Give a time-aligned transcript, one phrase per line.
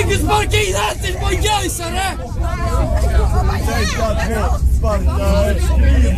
[0.00, 2.18] Tänk att sparka in ansiktet på en Gaisare!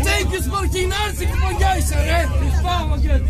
[0.04, 2.29] Tänk att sparka in ansiktet på en Gaisare!
[2.40, 3.22] Fy fan vad gött!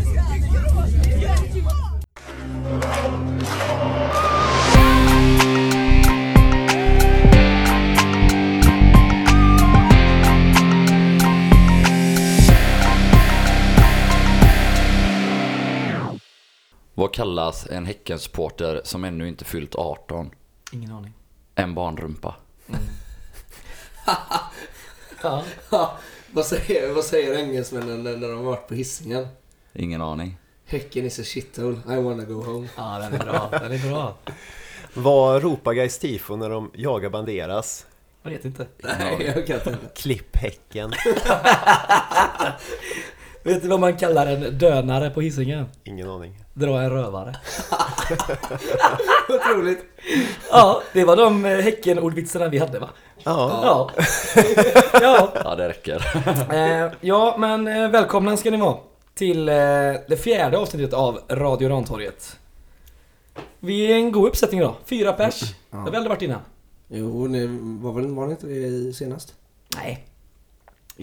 [16.93, 20.31] Vad kallas en Häckensupporter som ännu inte fyllt 18?
[20.71, 21.13] Ingen aning.
[21.55, 22.35] En barnrumpa.
[24.05, 25.43] Ja.
[25.71, 25.97] Ja,
[26.31, 29.27] vad, säger, vad säger engelsmännen när, när de har varit på hissingen?
[29.73, 30.37] Ingen aning.
[30.65, 32.67] Häcken is a shithole, I wanna go home.
[32.77, 33.49] ja, den är bra.
[33.51, 34.17] Den är bra.
[34.93, 37.85] Vad ropar Gais tifo när de jagar Banderas?
[38.23, 38.67] Jag vet inte.
[38.77, 39.77] Nej, jag kan inte.
[39.95, 40.93] Klipp häcken.
[43.43, 45.65] Vet du vad man kallar en dönare på Hisingen?
[45.83, 46.37] Ingen aning.
[46.53, 47.35] Dra en rövare.
[49.29, 49.79] Otroligt.
[50.51, 52.89] Ja, det var de Häcken-ordvitsarna vi hade va?
[53.23, 53.91] Ja, Ja.
[55.01, 55.31] ja.
[55.43, 56.05] Ja, det räcker.
[56.53, 58.77] Eh, ja, men eh, välkomna ska ni vara
[59.13, 59.55] till eh,
[60.07, 62.37] det fjärde avsnittet av Radio Rantorget.
[63.59, 64.75] Vi är en god uppsättning idag.
[64.85, 65.39] Fyra pers.
[65.69, 66.41] Det har vi aldrig varit innan.
[66.87, 67.45] Jo, ni
[67.81, 69.33] var väl var ni inte det senast?
[69.75, 70.07] Nej.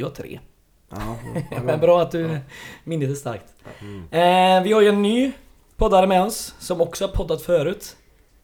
[0.03, 0.41] Har tre.
[1.51, 2.39] Ja, Men bra att du
[2.85, 3.55] minnet är starkt.
[4.11, 5.33] Eh, vi har ju en ny
[5.77, 7.97] poddare med oss som också har poddat förut.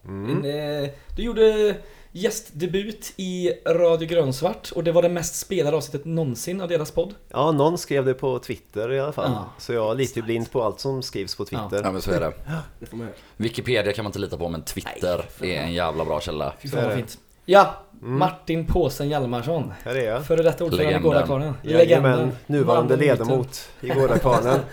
[0.04, 1.76] En, eh, du gjorde
[2.12, 7.14] gästdebut i Radio Grönsvart och det var det mest spelade avsnittet någonsin av deras podd.
[7.28, 9.30] ja, någon skrev det på Twitter i alla fall.
[9.30, 9.50] Ja.
[9.58, 11.80] Så jag är lite blind på allt som skrivs på Twitter.
[11.84, 12.32] Ja men så är det.
[12.78, 13.16] det får man göra.
[13.36, 16.54] Wikipedia kan man inte lita på men Twitter är en jävla bra källa.
[16.62, 16.96] Fy fan vad det.
[16.96, 17.18] fint.
[17.44, 19.72] Ja, Martin Påsen Hjalmarsson.
[19.84, 20.26] Här är jag.
[20.26, 21.02] Före detta ordförande i Legenden.
[21.02, 21.54] Gårdakvarnen.
[21.62, 24.60] Jajamän, nuvarande ledamot i Gårdakvarnen.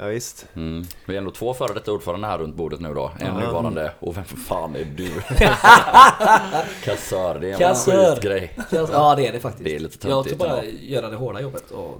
[0.00, 0.46] Ja, visst.
[0.56, 0.84] Mm.
[1.06, 3.10] Vi är ändå två före detta ordförande här runt bordet nu då.
[3.20, 3.38] En Ja.
[3.38, 3.92] nuvarande.
[4.00, 5.10] Och vem fan är du?
[6.84, 8.14] Kassör, det är en Kassör.
[8.14, 8.56] skitgrej.
[8.72, 9.64] Ja det är det faktiskt.
[9.64, 10.70] Det är lite Jag töntigt tror bara ändå.
[10.82, 11.98] göra det hårda jobbet och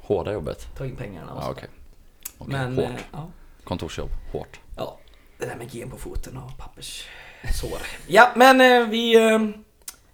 [0.00, 0.66] Hårda jobbet.
[0.78, 1.50] ta in pengarna och Ja, så.
[1.50, 1.68] okej.
[2.38, 2.84] Okej, Men hårt.
[2.84, 3.28] eh, ja,
[3.64, 4.60] Kontorsjobb, hårt.
[4.76, 4.98] ja,
[5.38, 6.58] det där med gen på foten och
[7.42, 7.78] papperssår.
[8.06, 9.38] Ja men eh, vi, eh,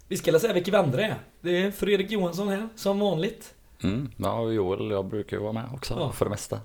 [0.07, 1.15] vi ska säga vilka vi andra är.
[1.41, 3.53] Det är Fredrik Johansson här som vanligt.
[3.83, 4.11] Mm.
[4.17, 6.11] Ja, och Joel, jag brukar ju vara med också Ja.
[6.11, 6.59] för det mesta.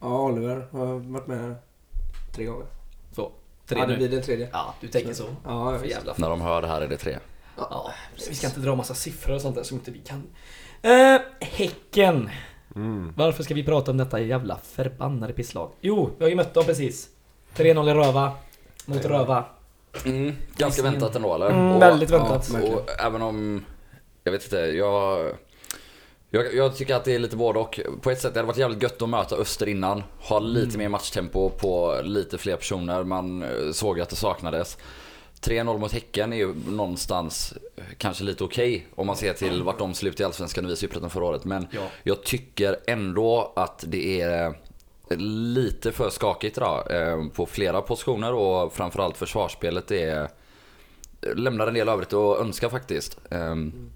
[0.00, 1.54] Ja, Oliver har varit med
[2.34, 2.66] tre gånger.
[3.12, 3.32] Så,
[3.66, 3.96] tre ja, det nu.
[3.98, 4.48] blir den tredje.
[4.52, 5.24] Ja, du tänker så.
[5.44, 7.18] Ja, För jävla När de hör det här är det tre.
[7.56, 7.92] Ja,
[8.28, 10.22] vi ska inte dra massa siffror och sånt där som inte vi kan.
[10.82, 12.30] Eh, häcken.
[12.74, 13.12] Mm.
[13.16, 15.70] Varför ska vi prata om detta jävla förbannade pisslag?
[15.80, 17.08] Jo, vi har ju mött dem precis.
[17.56, 18.32] 3-0 i Röva.
[18.86, 19.44] Mot Röva.
[20.04, 20.34] Mm.
[20.56, 21.50] Ganska väntat ändå eller?
[21.50, 22.50] Mm, Och- väldigt väntat.
[22.52, 22.68] Ja.
[22.74, 23.64] Och även om,
[24.24, 25.30] jag vet inte, jag,
[26.30, 27.80] jag, jag tycker att det är lite både och.
[28.02, 30.02] På ett sätt det hade varit jävligt gött att möta Öster innan.
[30.18, 33.04] Ha lite mer matchtempo på lite fler personer.
[33.04, 34.78] Man eh, såg att det saknades.
[35.40, 37.54] 3-0 mot Häcken är ju någonstans
[37.98, 40.76] kanske lite okej om man ser till vart de slutade i Allsvenskan och vi
[41.06, 41.44] i förra året.
[41.44, 41.80] Men Ja.
[42.02, 44.54] jag tycker ändå att det är
[45.16, 50.28] lite för skakigt idag eh, på flera positioner och framförallt försvarsspelet är
[51.34, 53.18] lämnar en del övrigt att önska faktiskt.
[53.30, 53.90] Ehm,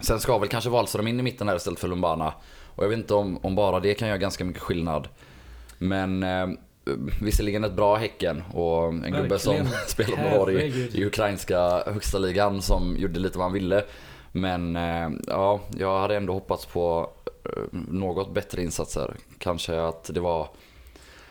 [0.00, 2.32] Sen ska väl kanske Wahlström in i mitten där istället för Lumbana.
[2.74, 5.08] Och jag vet inte om, om bara det kan göra ganska mycket skillnad.
[5.78, 6.48] Men eh,
[7.20, 9.78] visserligen ett bra Häcken och en gubbe som Verkligen.
[9.86, 13.84] spelat några år i, i ukrainska högsta ligan som gjorde lite vad han ville.
[14.32, 17.10] Men eh, ja, jag hade ändå hoppats på
[17.72, 19.14] något bättre insatser.
[19.38, 20.48] Kanske att det var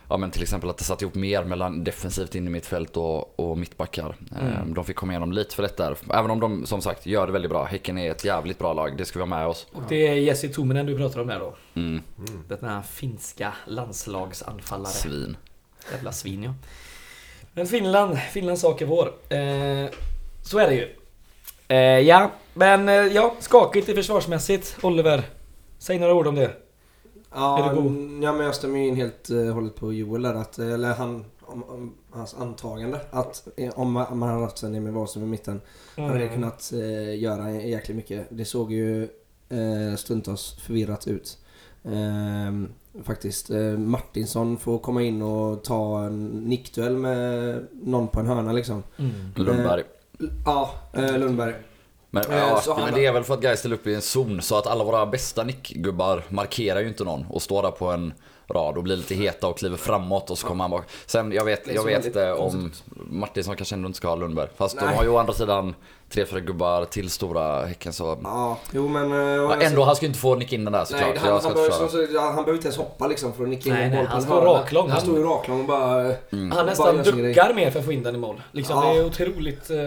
[0.10, 3.40] Ja men till exempel att det satt ihop mer mellan defensivt in i mittfält och,
[3.40, 4.16] och mittbackar.
[4.42, 5.98] Eh, De fick komma igenom lite för lätt där.
[6.14, 7.64] Även om de som sagt gör det väldigt bra.
[7.66, 9.68] Häcken är ett jävligt bra lag, det ska vi ha med oss.
[9.74, 11.56] Och det är Jesse Tominen du pratar om där då.
[11.76, 12.02] Mm,
[12.48, 14.92] Den här finska landslagsanfallare.
[14.94, 15.38] svin.
[15.92, 16.54] Jävla svin ja.
[17.54, 19.08] Men Finland, Finlands sak är vår.
[19.08, 19.90] Eh,
[20.44, 20.96] så är det ju.
[21.68, 24.78] Eh, ja, men eh, ja, skakigt i försvarsmässigt.
[24.82, 25.24] Oliver,
[25.78, 26.52] säg några ord om det.
[27.34, 27.74] Ja,
[28.22, 30.34] ja, men jag stämmer ju in helt och hållet på Joel där.
[30.34, 33.00] Att, eller han, om, om, hans antagande.
[33.12, 35.62] Att eh, om man, om man hade haft sen med Wahlström i mitten.
[35.96, 38.28] Hade det kunnat eh, göra jäkligt mycket.
[38.30, 39.04] Det såg ju
[39.50, 41.38] eh, stundtals förvirrat ut.
[41.84, 42.70] Ehm,
[43.04, 43.50] faktiskt.
[43.50, 48.84] Eh, Martinsson får komma in och ta en nickduell med någon på en hörna liksom.
[48.98, 49.12] Mm.
[49.36, 49.84] Lundberg.
[50.46, 51.54] Ja, eh, Lundberg.
[52.10, 54.02] Men, Eh, ja, han- men det är väl för att Gais ställer upp i en
[54.02, 57.86] zon så att alla våra bästa nickgubbar markerar ju inte någon och står där på
[57.92, 58.14] en
[58.50, 60.84] rad och blir lite heta och kliver framåt och så kommer han bak.
[61.06, 62.72] Sen jag vet, jag vet eh, om.
[62.96, 64.48] Martinsson kanske ändå inte ska ha Lundberg.
[64.58, 64.96] Fast de Nej.
[64.96, 65.76] har ju å andra sidan
[66.10, 68.18] tre, fyra gubbar till stora Häcken så...
[68.24, 69.12] Ja, jo men...
[69.12, 71.08] eh, Ja, ändå, han ska ju inte få nicka in den där såklart.
[71.10, 73.76] Nej, så han, han, så, han behöver inte ens hoppa liksom för att nicka in
[73.76, 74.90] Nej, en boll han står raklång.
[74.90, 76.02] Han står ju raklång och bara...
[76.32, 76.52] Mm.
[76.52, 78.42] Han nästan duckar mer för att få in den i mål.
[78.52, 78.94] Liksom, Ja.
[78.94, 79.70] Det är otroligt...
[79.70, 79.78] Eh,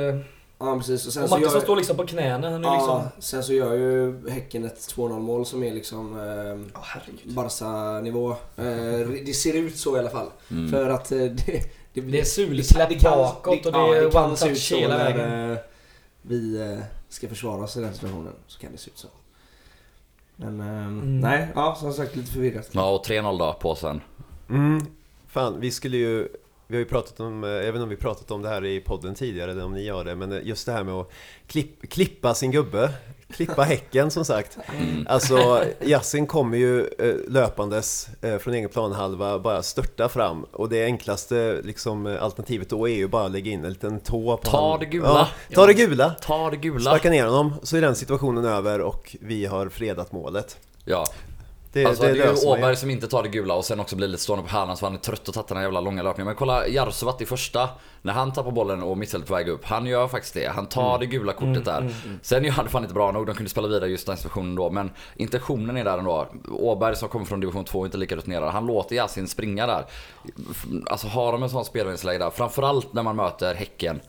[0.61, 1.07] Ja, precis.
[1.07, 2.51] Och sen och gör, står liksom på knäna.
[2.51, 3.03] Han är ja, liksom...
[3.19, 7.35] sen så gör ju Häcken ett 2-0 mål som är liksom eh, herregud.
[7.35, 8.31] Barca-nivå.
[8.57, 10.27] Eh, det ser ut så i alla fall.
[10.51, 10.71] Mm.
[10.71, 11.71] För att eh, det...
[11.93, 15.51] Det är sulsläpp bakåt och det är ja, one touch så hela när, vägen.
[15.51, 15.59] eh,
[16.23, 16.79] vi eh,
[17.09, 18.33] ska försvara oss i den situationen.
[18.47, 19.09] Så kan det se ut så.
[20.37, 22.69] Men eh, nej, ja som sagt lite förvirrat.
[22.73, 24.01] Ja, och 3-0 då, påsen.
[24.49, 24.87] Mm.
[25.27, 26.29] Fan, vi skulle ju
[26.71, 28.65] vi har ju pratat om, eh, jag vet inte om vi pratat om det här
[28.65, 31.11] i podden tidigare eller om ni gör det, men eh, just det här med att
[31.47, 32.93] klipp, klippa sin gubbe,
[33.35, 34.59] klippa häcken som sagt.
[35.07, 40.85] Alltså, Yasin kommer ju eh, löpandes eh, från egen planhalva, bara störta fram och det
[40.85, 44.51] enklaste liksom, eh, alternativet då är ju bara att lägga in en liten tå på
[44.51, 45.29] Ta det gula.
[45.49, 46.11] Ja, ta det gula!
[46.21, 46.91] Ta det gula.
[46.91, 50.59] Sparka ner honom, så är den situationen över och vi har fredat målet.
[50.85, 51.07] Ja,
[51.73, 52.47] Det, alltså, det, är ju man ju.
[52.47, 54.87] Åberg som inte tar det gula och sen också blir lite stående på hörnan så
[54.87, 56.27] han är trött och tagit den här jävla långa löpningen.
[56.27, 57.69] Men kolla Jarsuvat i första,
[58.03, 59.65] när han tappar bollen och mittfältet på väg upp.
[59.65, 60.47] Han gör faktiskt det.
[60.47, 61.95] Han tar det gula kortet där.
[62.23, 64.71] Sen är han fan inte bra nog, de kunde spela vidare just den situationen då.
[64.71, 66.27] Men intentionen är där ändå.
[66.51, 68.53] Åberg som kommer från division 2 är inte lika rutinerad.
[68.53, 69.85] Han låter Yasin springa där.
[70.87, 74.01] Alltså har de en sån spelvinstläge där, framförallt när man möter Häcken.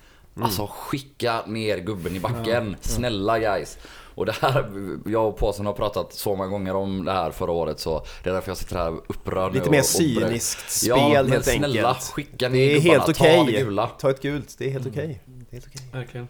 [0.42, 2.75] Alltså skicka ner gubben i backen.
[2.81, 3.78] Snälla guys.
[4.21, 4.71] Och det här,
[5.06, 8.29] jag och Påsen har pratat så många gånger om det här förra året så det
[8.29, 10.27] är därför jag sitter här upprörd Lite nu mer och- och berättar.
[10.29, 10.97] cyniskt spel Ja,
[11.27, 12.03] helt snälla, enkelt.
[12.13, 13.45] skicka ner Det är gubbarna, helt ta okej.
[13.45, 13.88] det gula.
[13.88, 15.21] Ta ett gult, det är helt okej.
[15.25, 15.88] Det är helt okej.
[15.94, 16.27] Verkligen.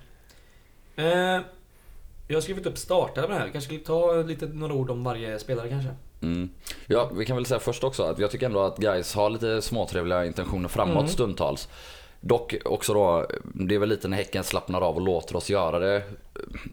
[0.95, 1.41] Eh,
[2.27, 3.45] jag har skrivit upp startare med det här.
[3.45, 5.89] Vi kanske skulle ta lite, några ord om varje spelare kanske.
[6.21, 6.49] Mm.
[6.87, 9.61] Ja, vi kan väl säga först också att jag tycker ändå att guys har lite
[9.61, 11.07] småtrevliga intentioner framåt Mm.
[11.07, 11.69] stundtals.
[12.23, 15.79] Dock också då, det är väl lite när Häcken slappnar av och låter oss göra
[15.79, 16.03] det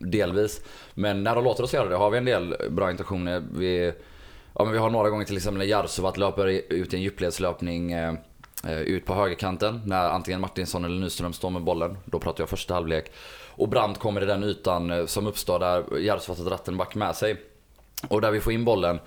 [0.00, 0.60] delvis.
[0.94, 3.42] Men när de låter oss göra det har vi en del bra intentioner.
[3.52, 3.92] Vi,
[4.54, 7.92] ja, men vi har några gånger till exempel när Jarsuvat löper ut i en djupledslöpning
[7.92, 8.14] eh,
[8.64, 11.98] eh, ut på högerkanten när antingen Martinsson eller Nyström står med bollen.
[12.04, 13.12] Då pratar jag första halvlek.
[13.48, 16.94] Och Brandt kommer i den ytan eh, som uppstår där Jarsuvat har dratt en back
[16.94, 17.36] med sig.
[18.08, 18.98] Och där vi får in bollen.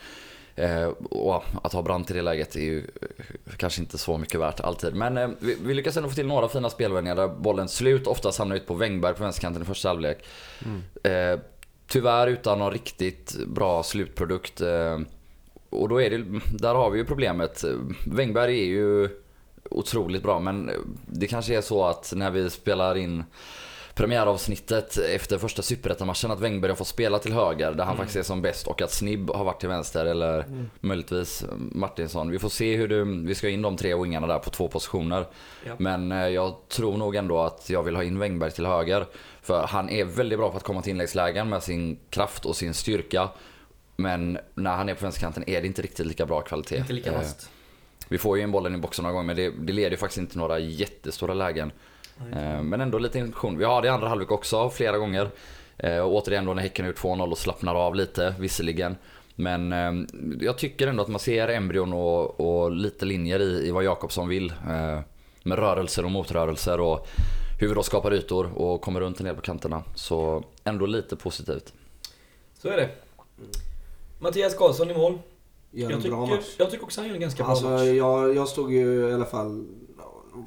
[0.56, 4.40] Eh, och att ha Brandt i det läget är ju eh, kanske inte så mycket
[4.40, 4.96] värt alltid.
[4.96, 8.40] Men eh, vi, vi lyckas ändå få till några fina spelvändningar där bollen slut oftast
[8.40, 10.26] hamnar ut på Wängberg på vänsterkanten i första halvlek.
[11.04, 11.40] Eh,
[11.88, 14.62] tyvärr utan någon riktigt bra slutprodukt.
[15.70, 17.64] Och då är det, där har vi ju problemet.
[18.06, 19.10] Wängberg är ju
[19.72, 20.72] otroligt bra men
[21.06, 23.24] det kanske är så att när vi spelar in
[24.02, 28.24] premiäravsnittet efter första superettan-matchen att Wängberg har fått spela till höger där han faktiskt är
[28.24, 30.46] som bäst och att Snibb har varit till vänster eller
[30.80, 32.32] möjligtvis Martinsson.
[32.32, 35.26] Vi får se hur det, vi ska in de tre wingarna där på två positioner.
[35.66, 35.76] Ja.
[35.80, 39.06] Men eh, jag tror nog ändå att jag vill ha in Wängberg till höger.
[39.42, 42.74] För han är väldigt bra på att komma till inläggslägen med sin kraft och sin
[42.74, 43.30] styrka.
[43.96, 46.78] Men när han är på vänsterkanten är det inte riktigt lika bra kvalitet.
[46.78, 47.50] Inte lika Eh, vasst.
[48.08, 50.18] vi får ju in bollen i boxen några gånger men det, det leder ju faktiskt
[50.18, 51.72] inte några jättestora lägen.
[52.34, 53.58] Eh, Men ändå lite intention.
[53.58, 55.30] Vi har det i andra halvlek också flera gånger.
[55.78, 58.96] Eh, Och återigen då när Häcken har gjort 2-0 och slappnar av lite visserligen.
[59.36, 59.92] Men eh,
[60.42, 64.28] jag tycker ändå att man ser embryon och, och lite linjer i, i vad Jakobsson
[64.28, 64.54] vill.
[65.44, 67.08] Med rörelser och motrörelser och
[67.60, 69.84] hur vi då skapar ytor och kommer runt en del på kanterna.
[69.96, 71.74] Så ändå lite positivt.
[72.62, 72.90] Så är det.
[74.20, 75.20] Mattias Karlsson i mål.
[75.72, 76.56] Gör Jag en bra tycker, match.
[76.58, 77.84] jag tycker också han gör en ganska bra Alltså match.
[77.84, 79.66] jag, jag stod ju i alla fall,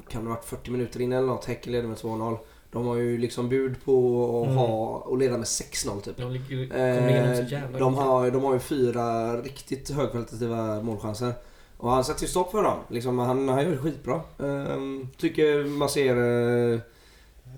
[0.08, 2.36] kan det ha varit 40 minuter innan eller något, Häcken leder med 2-0.
[2.72, 4.56] De har ju liksom bud på att Mm.
[4.58, 4.66] ha
[4.96, 6.16] och leda med 6-0 typ.
[6.16, 11.32] De ligger, Eh, de, har, de har ju fyra riktigt högkvalitativa målchanser.
[11.76, 12.78] Och han sätter ju stopp för dem.
[12.88, 14.20] Liksom, han, han gör det skitbra.
[14.38, 16.16] Ehm, tycker man ser...
[16.16, 16.80] eh,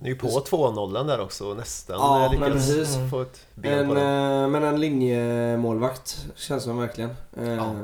[0.01, 2.97] Ni är ju på 2-0 där också nästan Ja, men precis.
[3.11, 7.11] få ett ben en, på eh, men en linjemålvakt känns som verkligen.
[7.37, 7.75] Eh, Ja.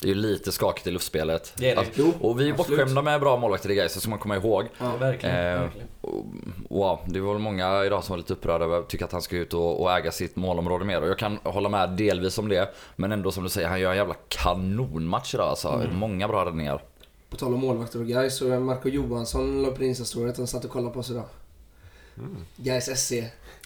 [0.00, 1.52] Det är ju lite skakigt i luftspelet.
[1.56, 1.80] Det är det.
[1.80, 2.78] Alltså, och vi är absolut.
[2.78, 4.64] bortskämda med bra målvakter i Gais, så ska man komma ihåg.
[4.78, 5.36] Ja, verkligen.
[5.36, 5.88] Eh, verkligen.
[6.00, 6.24] Och,
[6.68, 9.22] wow, det var väl många idag som var lite upprörda över att tycka att han
[9.22, 11.02] ska ut och, och äga sitt målområde mer.
[11.02, 12.74] Och jag kan hålla med delvis om det.
[12.96, 15.68] Men ändå som du säger, han gör en jävla kanonmatch idag alltså.
[15.68, 15.96] Mm.
[15.96, 16.82] Många bra räddningar.
[17.30, 20.36] På tal om målvakter och guys så är Marco Johansson la upp på Insta-story att
[20.36, 21.24] han satt och kollade på oss idag.
[22.18, 22.36] Mm.
[22.56, 23.12] Gais SC.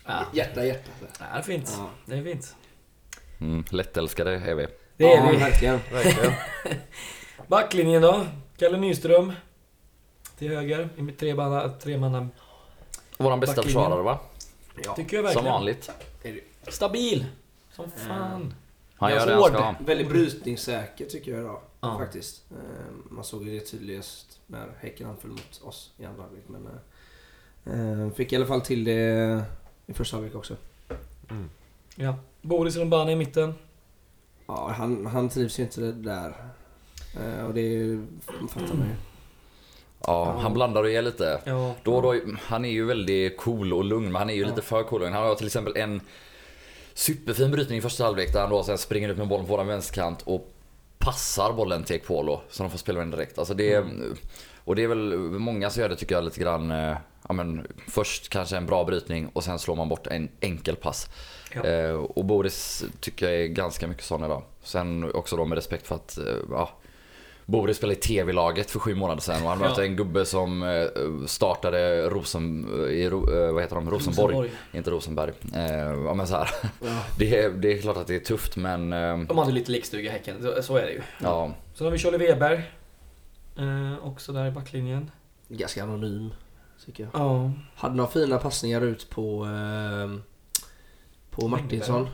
[0.06, 0.24] Ja.
[0.32, 0.90] Hjärta, hjärta.
[1.00, 1.74] Ja, det är fint.
[1.78, 1.90] Ja.
[2.06, 2.54] Det är fint.
[3.40, 4.66] Mm, lättälskade är vi.
[5.02, 5.36] Det är ja, vi.
[5.36, 5.80] verkligen.
[5.92, 6.32] Verkligen.
[7.46, 8.26] Backlinjen då?
[8.56, 9.32] Kalle Nyström.
[10.38, 10.88] Till höger.
[10.96, 11.68] I mitt tremanna...
[11.68, 12.28] tremanna
[13.18, 13.82] Våran bästa Backlinjen.
[13.82, 14.18] försvarare va?
[14.96, 15.44] tycker jag verkligen.
[15.44, 15.90] Som vanligt.
[16.68, 17.26] Stabil.
[17.72, 18.54] Som fan.
[18.96, 19.74] Han gör det han ska ha.
[19.80, 21.60] Väldigt brytningssäker tycker jag idag.
[21.80, 21.98] Ja.
[21.98, 22.42] Faktiskt.
[22.50, 22.56] Eh,
[23.10, 26.44] Man såg ju det tydligast när Häcken anföll mot oss i andra halvlek.
[26.46, 26.68] Men
[27.64, 29.44] eh, eh, fick i alla fall till det
[29.86, 30.56] i första halvlek också.
[31.96, 32.14] Ja.
[32.42, 33.54] Boris Rumbani i mitten.
[34.56, 36.34] Ja, han, han trivs ju inte där.
[37.20, 37.98] Eh, Och det
[38.48, 38.94] fattar man ju.
[40.06, 41.40] Ja, han blandar och ger lite.
[41.44, 41.74] Ja.
[41.82, 44.82] Då då, han är ju väldigt cool och lugn, men han är ju lite för
[44.82, 45.02] cool.
[45.04, 46.00] Han har till exempel en
[46.94, 49.66] superfin brytning i första halvlek där han då sen springer ut med bollen på våran
[49.66, 50.48] vänsterkant och
[50.98, 53.38] passar bollen till Ekpolo så de får spela den direkt.
[53.38, 53.84] Alltså det,
[54.64, 56.96] Och det är väl många som gör det tycker jag lite grann, eh,
[57.32, 61.08] ja men först kanske en bra brytning och sen slår man bort en enkel pass.
[61.54, 61.64] Ja.
[61.64, 64.42] Eh, och Boris tycker jag är ganska mycket sån idag.
[64.62, 66.70] Sen också då med respekt för att, eh, ja,
[67.46, 69.68] Boris spelade i TV-laget för sju månader sedan och han Ja.
[69.68, 73.90] mötte en gubbe som eh, startade Rosen, i, Ro- eh, vad heter de?
[73.90, 74.34] Rosenborg.
[74.36, 74.50] Rosenborg.
[74.72, 75.32] Inte Rosenberg.
[75.54, 76.48] Eh, ja men så här.
[76.80, 77.02] Ja.
[77.18, 78.90] Det, är, det är klart att det är tufft men,
[79.26, 81.00] De hade lite lekstuga i Häcken, så- så är det ju.
[81.22, 81.50] ja.
[81.74, 82.72] Sen har vi Charlie Weber.
[83.58, 85.10] Eh, också där i backlinjen.
[85.48, 86.30] Ganska anonym,
[86.86, 87.22] tycker jag.
[87.22, 87.50] Ja.
[87.76, 90.18] Hade några fina passningar ut på, eh,
[91.30, 92.08] på Martinsson.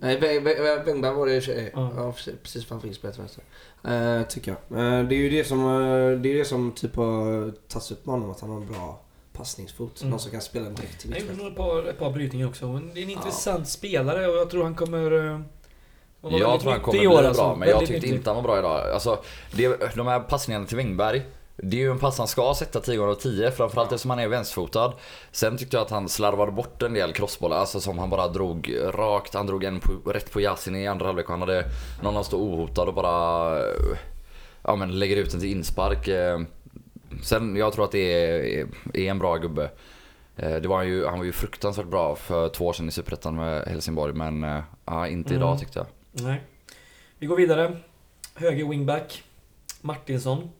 [0.00, 1.70] Nej, Wengberg var det.
[1.74, 1.92] Ja.
[1.96, 3.44] Ja, precis- precis för han fick spela till vänster.
[3.84, 4.78] Eh, tycker jag.
[4.78, 8.06] Eh, det är ju det som, eh, det är det som typ har tagits upp
[8.06, 9.00] med honom, att han har en bra
[9.32, 10.00] passningsfot.
[10.00, 10.10] Mm.
[10.10, 12.66] Någon som kan spela direkt till Han gjorde ett par, ett par brytningar också.
[12.66, 15.12] Men Det är en intressant spelare och jag tror han kommer...
[15.12, 15.40] eh,
[16.22, 17.56] Jag tror han kommer bli år, bra, alltså.
[17.56, 18.14] men jag tyckte nyttig.
[18.14, 18.90] inte han var bra idag.
[18.90, 19.18] Alltså,
[19.56, 21.22] det, de här passningarna till Wengberg,
[21.56, 24.18] det är ju en pass han ska sätta 10 gånger av 10, framförallt eftersom han
[24.18, 24.92] är vänsterfotad.
[25.32, 28.74] Sen tyckte jag att han slarvade bort en del crossbollar, alltså som han bara drog
[28.94, 29.34] rakt.
[29.34, 31.64] Han drog en på, rätt på Yasin i andra halvlek och han hade
[32.02, 33.58] någon som stod ohotad och bara
[34.62, 36.08] ja, men lägger ut den till inspark.
[36.08, 36.40] Eh,
[37.22, 37.98] Sen, jag tror att det
[38.30, 39.70] är, är en bra gubbe.
[40.36, 42.90] Eh, Det var han, ju, han var ju fruktansvärt bra för två år sedan i
[42.92, 45.58] Superettan med Helsingborg, men eh, ja, inte idag Mm.
[45.58, 45.86] tyckte jag.
[46.24, 46.40] Nej.
[47.18, 47.76] Vi går vidare.
[48.34, 49.22] Höger wingback.
[49.80, 50.50] Martinsson.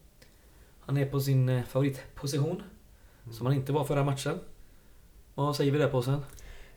[0.87, 2.62] Han är på sin eh, favoritposition.
[3.33, 4.38] Som han inte var förra matchen.
[5.35, 6.21] Vad säger vi där på sen?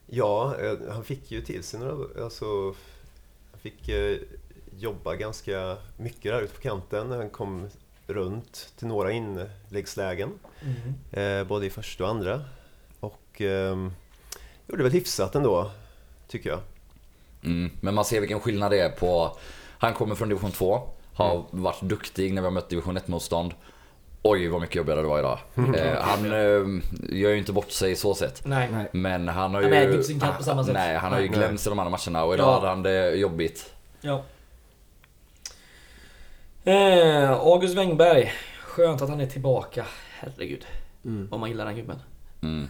[0.06, 2.24] Ja, eh, han fick ju till sig några...
[2.24, 2.66] Alltså,
[3.52, 4.18] han fick eh,
[4.78, 7.70] jobba ganska mycket där ute på kanten när han kom
[8.08, 10.30] runt till några inläggslägen.
[11.12, 12.42] Eh, både i första och andra.
[13.00, 13.90] Och eh,
[14.68, 15.72] gjorde väl hyfsat ändå,
[16.28, 16.60] tycker jag.
[17.44, 19.38] Mm, men man ser vilken skillnad det är på...
[19.80, 23.54] Han kommer från division 2, har varit duktig när vi har mött division 1-motstånd.
[24.22, 25.40] Oj vad mycket jobbigare det var idag.
[25.56, 26.84] Eh, han eh,
[27.18, 28.46] gör ju inte bort sig så sett.
[28.46, 28.70] Nej.
[28.72, 28.88] Nej.
[28.92, 29.78] Men han har Han ju...
[29.78, 30.74] äger inte sin kamp på samma sätt.
[30.74, 31.38] Nej, han har ju Nej.
[31.40, 32.54] glömts i de andra matcherna och idag Ja.
[32.54, 33.74] hade han det jobbigt.
[34.02, 34.24] Ja.
[36.64, 38.32] Eh, August Wengberg.
[38.64, 39.86] Skönt att han är tillbaka.
[40.20, 40.66] Herregud.
[41.06, 41.28] Mm.
[41.32, 42.00] Vad man gillar den gubben.
[42.42, 42.68] Mm.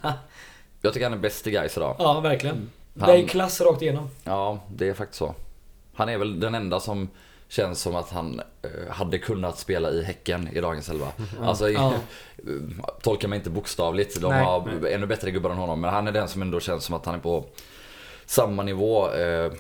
[0.82, 1.96] Jag tycker han är bäst i Gais idag.
[2.00, 2.70] Ja, verkligen.
[3.00, 4.10] Han- Det är klass rakt igenom.
[4.24, 5.36] Ja, det är faktiskt så.
[5.94, 7.10] Han är väl den enda som
[7.50, 11.08] känns som att han eh, hade kunnat spela i Häcken i dagens elva.
[11.42, 11.94] Alltså, Ja.
[13.02, 14.22] tolka mig inte bokstavligt.
[14.22, 15.82] De Nej, har ännu bättre gubbar än honom.
[15.82, 17.46] Men han är den som ändå känns som att han är på
[18.26, 19.12] samma nivå.
[19.12, 19.52] Eh.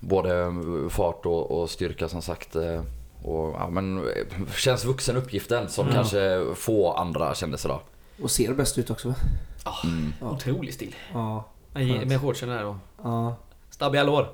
[0.00, 0.54] Både
[0.90, 2.56] fart och, och styrka som sagt.
[2.56, 2.82] Eh,
[3.22, 4.08] och, ja, men,
[4.56, 7.80] känns vuxen uppgiften som kanske få andra kändes idag.
[8.22, 9.14] Och ser bäst ut också va?
[9.84, 10.12] Mm.
[10.20, 10.30] Ja.
[10.30, 10.94] Otrolig stil.
[11.12, 11.44] Ja.
[12.06, 13.36] Med shortsen här och Ja.
[13.70, 14.32] stabbiga lår.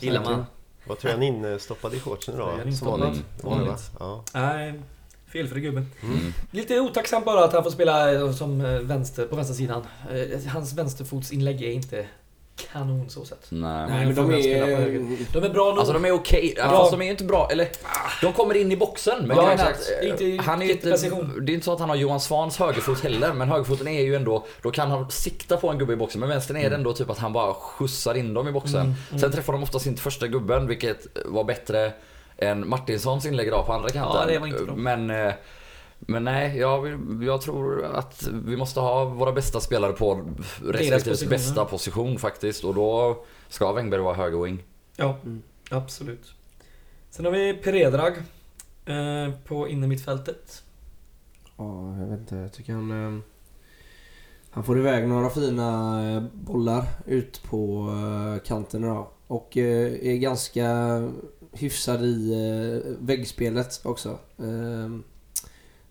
[0.00, 0.46] Gillar man.
[0.86, 2.92] Vad tror jag han instoppad i shortsen Tröjan instoppad.
[2.92, 3.24] Som vanligt.
[3.42, 3.50] Mm.
[3.50, 3.76] Vanligt, va?
[3.98, 4.24] Vanligt.
[4.32, 4.40] Ja.
[4.40, 4.80] Nej,
[5.26, 5.84] felfri gubbe.
[6.02, 6.32] Mm.
[6.50, 9.86] Lite otacksamt bara att han får spela eh, som eh, vänster, på vänstersidan.
[10.10, 12.06] Eh, Hans vänsterfotsinlägg är inte
[12.56, 13.46] kanon så sett.
[13.48, 13.86] Nej.
[13.90, 15.32] Nej men de är...
[15.32, 15.78] De är bra nog.
[15.78, 16.70] Alltså de är okej, Ja.
[16.70, 17.48] fast de är ju inte bra.
[17.52, 17.68] Eller,
[18.22, 19.26] de kommer in i boxen.
[19.28, 19.70] Men Ja, exakt.
[19.80, 20.88] att, Det är eh, inte han är inte,
[21.40, 23.32] det är inte så att han har Johan Svans högerfot heller.
[23.32, 26.20] Men högerfoten är ju ändå, då kan han sikta på en gubbe i boxen.
[26.20, 28.80] Men vänstern är det ändå typ att han bara skjutsar in dem i boxen.
[28.80, 29.20] Mm, mm.
[29.20, 31.92] Sen träffar de oftast inte första gubben, vilket var bättre
[32.38, 34.20] än Martinssons inlägg idag på andra kanten.
[34.20, 34.74] Ja, det var inte bra.
[34.76, 35.32] Men, eh,
[36.06, 40.28] men nej, jag, jag tror att vi måste ha våra bästa spelare på
[40.64, 42.64] respektive bästa position faktiskt.
[42.64, 44.62] Och då ska Wengberg vara högerwing.
[44.96, 45.42] Ja, Mm.
[45.70, 46.34] absolut.
[47.10, 48.12] Sen har vi Peredrag
[48.86, 50.62] eh, på innermittfältet.
[51.56, 52.36] Ja, jag vet inte.
[52.36, 53.14] Jag tycker han...
[53.16, 53.20] eh,
[54.50, 59.06] Han får iväg några fina eh, bollar ut på eh, kanten idag.
[59.26, 60.68] Och eh, är ganska
[61.52, 64.18] hyfsad i eh, väggspelet också.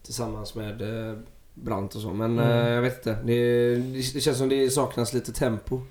[0.03, 1.17] Tillsammans med eh,
[1.53, 2.09] Brandt och så.
[2.13, 2.49] Men Mm.
[2.67, 3.19] eh, jag vet inte.
[3.23, 3.75] Det,
[4.13, 5.81] det känns som det saknas lite tempo.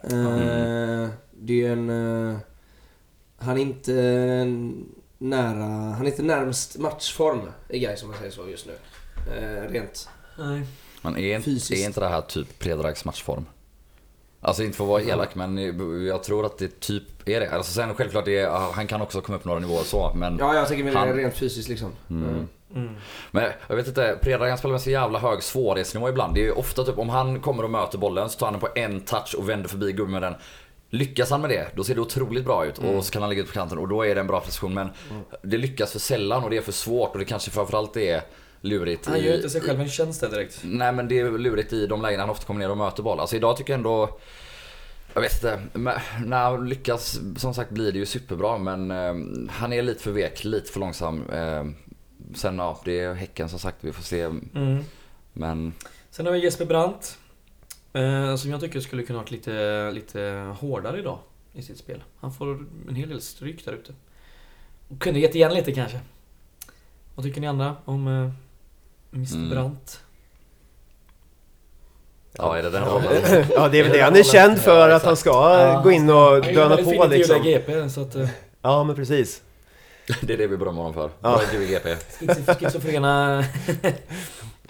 [0.00, 2.38] Eh, Det är en...
[3.36, 3.92] Han är inte
[5.18, 5.64] nära...
[5.94, 8.72] Han är inte närmst matchform i Gais om man säger så just nu.
[9.68, 10.08] Rent.
[10.38, 10.62] Nej.
[11.02, 11.82] Men är, inte- Fysiskt.
[11.82, 13.44] är inte det här typ Predrags matchform?
[14.40, 15.58] Alltså inte för att vara elak men
[16.06, 17.50] jag tror att det typ är det.
[17.50, 20.36] Alltså sen självklart, det är, han kan också komma upp några nivåer så men...
[20.38, 21.92] Ja, jag tänker mer Han- rent fysiskt liksom.
[22.10, 22.48] Mm.
[22.74, 22.94] Mm.
[23.30, 26.34] Men jag vet inte, Predrag spelar med så jävla hög svårighetsnivå ibland.
[26.34, 28.60] Det är ju ofta typ om han kommer och möter bollen så tar han den
[28.60, 30.34] på en touch och vänder förbi gubben med den.
[30.90, 33.42] Lyckas han med det, då ser det otroligt bra ut och så kan han ligga
[33.42, 34.74] ut på kanten och då är det en bra precision.
[34.74, 34.88] Men
[35.42, 38.22] det lyckas för sällan och det är för svårt och det kanske framförallt är
[38.60, 40.60] lurigt Han gör inte sig själv en tjänst där direkt.
[40.62, 43.20] Nej men det är lurigt i de lägen han ofta kommer ner och möter boll.
[43.20, 44.18] Alltså idag tycker jag ändå...
[45.14, 49.14] Jag vet inte, men när han lyckas som sagt blir det ju superbra men eh,
[49.50, 51.30] han är lite för vek, lite för långsam.
[51.30, 51.64] Eh,
[52.36, 54.20] sen ja, det är Häcken som sagt, vi får se.
[54.22, 54.84] Mm.
[55.32, 55.72] Men
[56.10, 57.18] Sen har vi Jesper Brandt.
[57.92, 61.18] Eh, som jag tycker skulle kunna varit lite, lite hårdare idag
[61.52, 62.02] i sitt spel.
[62.20, 63.92] Han får en hel del stryk där ute.
[64.88, 66.00] Och kunde gett igen lite kanske.
[67.14, 68.30] Vad tycker ni andra om eh,
[69.16, 69.50] Mr Mm.
[69.50, 70.00] Brandt?
[72.36, 73.22] ja, är det den rollen?
[73.50, 75.80] Ja, det är väl det han är känd för, att han ska Ja.
[75.84, 77.42] gå in och döna på liksom.
[77.42, 78.14] GP så att...
[78.14, 78.28] Eh,
[78.62, 79.42] Ja, men precis.
[80.20, 81.10] Det är det vi berömmer honom för.
[81.20, 81.42] Ja.
[81.42, 81.94] Intervju i GP.
[82.54, 83.44] schizofrena-.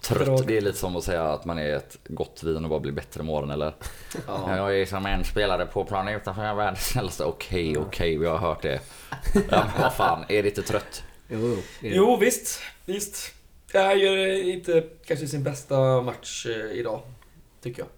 [0.02, 2.80] Trött, det är lite som att säga att man är ett gott vin och bara
[2.80, 3.74] blir bättre med åren eller?
[4.26, 4.56] Ja.
[4.56, 7.24] Jag är som en spelare på planen utanför jag är världens snällaste.
[7.24, 8.80] Okej, okej, vi har hört det.
[9.50, 11.02] Ja, vad fan, är det inte trött?
[11.28, 12.14] Jo, jo.
[12.14, 12.60] är visst.
[12.84, 13.34] Visst.
[13.72, 17.00] Jag gör inte kanske sin bästa match eh, idag.
[17.62, 17.88] Tycker jag.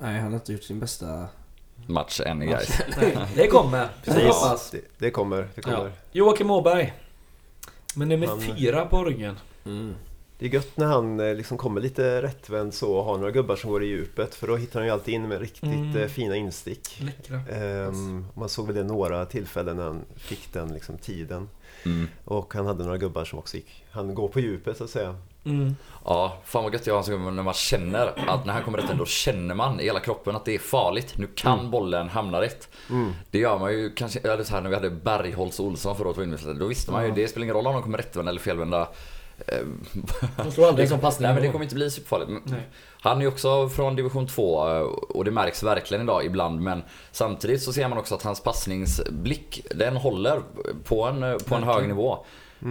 [0.00, 1.28] Nej, han har inte gjort sin bästa...
[1.86, 2.46] Match än i.
[2.46, 2.60] Nej,
[3.34, 3.88] det kommer.
[4.04, 4.70] Precis.
[4.70, 5.78] Det, det kommer, det kommer.
[5.78, 5.90] Ja.
[6.12, 6.92] Joakim Åberg.
[7.94, 9.38] Med nummer Han- fyra på ryggen.
[9.64, 9.94] Mm.
[10.38, 13.56] Det är gött när han eh, liksom kommer lite rättvänd så och har några gubbar
[13.56, 15.96] som går i djupet för då hittar han ju alltid in med riktigt Mm.
[15.96, 17.02] eh, fina instick.
[17.52, 21.48] Ehm, man såg väl det några tillfällen när han fick den liksom, tiden.
[21.84, 22.08] Mm.
[22.24, 25.16] Och han hade några gubbar som också gick, han går på djupet så att säga.
[25.44, 25.76] Mm.
[26.04, 28.98] Ja, fan vad gött jag har när man känner att när han kommer rätt in,
[28.98, 31.14] då känner man i hela kroppen att det är farligt.
[31.18, 32.68] Nu kan bollen hamna rätt.
[32.90, 33.12] Mm.
[33.30, 36.08] Det gör man ju kanske, eller så här när vi hade Bergholtz och Olsson förra
[36.08, 36.52] året på.
[36.52, 38.88] Då visste man ju, det spelar ingen roll om de kommer rättvända eller felvända.
[39.46, 39.58] Eh,
[40.44, 41.26] De slår aldrig en sån passning.
[41.26, 42.30] Nej men det kommer inte bli superfarligt.
[42.44, 42.68] Nej.
[43.00, 46.82] Han är ju också från division 2 eh, och det märks verkligen idag ibland men
[47.12, 50.40] samtidigt så ser man också att hans passningsblick den håller
[50.84, 52.18] på en, eh, på en hög nivå.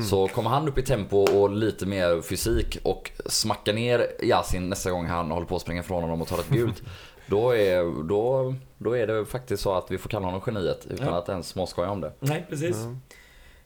[0.09, 4.91] Så kommer han upp i tempo och lite mer fysik och smackar ner Yasin nästa
[4.91, 6.81] gång han håller på att springa ifrån honom och tar ett gult.
[7.27, 11.07] Då är, då, då är det faktiskt så att vi får kalla honom geniet utan
[11.07, 11.13] Ja.
[11.17, 12.13] att ens småskoja om det.
[12.19, 12.77] Nej, precis.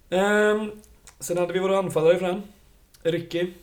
[0.09, 0.71] Ehm,
[1.19, 2.41] sen hade vi våra anfallare fram.
[3.03, 3.53] Ricky.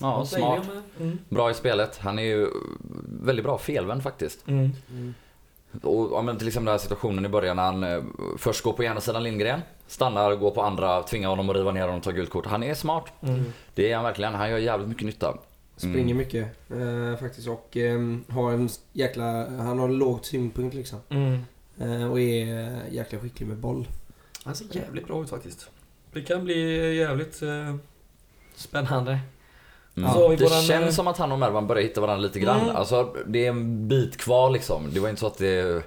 [0.00, 0.62] Ja, smart.
[1.00, 1.18] Mm.
[1.28, 1.98] Bra i spelet.
[1.98, 2.48] Han är ju
[3.22, 4.48] väldigt bra felvänd faktiskt.
[4.48, 4.70] Mm.
[5.82, 8.02] Och ja, men till exempel den här situationen i början när han eh,
[8.38, 11.80] först går på ena sidan Lindgren, stannar, går på andra, tvingar honom att riva ner
[11.80, 12.46] honom och ta gult kort.
[12.46, 13.12] Han är smart.
[13.20, 13.44] Mm.
[13.74, 14.34] Det är han verkligen.
[14.34, 15.38] Han gör jävligt mycket nytta.
[15.76, 16.16] Springer Mm.
[16.16, 19.24] mycket eh, faktiskt och eh, har en jäkla...
[19.48, 20.98] Han har en låg tyngdpunkt liksom.
[21.08, 21.38] Mm.
[21.78, 23.88] Eh, och är eh, jäkla skicklig med boll.
[24.44, 25.70] Han ser jävligt bra ut faktiskt.
[26.16, 27.74] Det kan bli jävligt eh,
[28.54, 29.18] spännande.
[29.96, 30.12] Mm.
[30.12, 32.40] Så har det våran, känns eh, som att han och Mervan börjar hitta varandra lite
[32.40, 32.60] grann.
[32.60, 32.76] Mm.
[32.76, 34.90] Alltså, det är en bit kvar liksom.
[34.94, 35.82] Det var inte så att det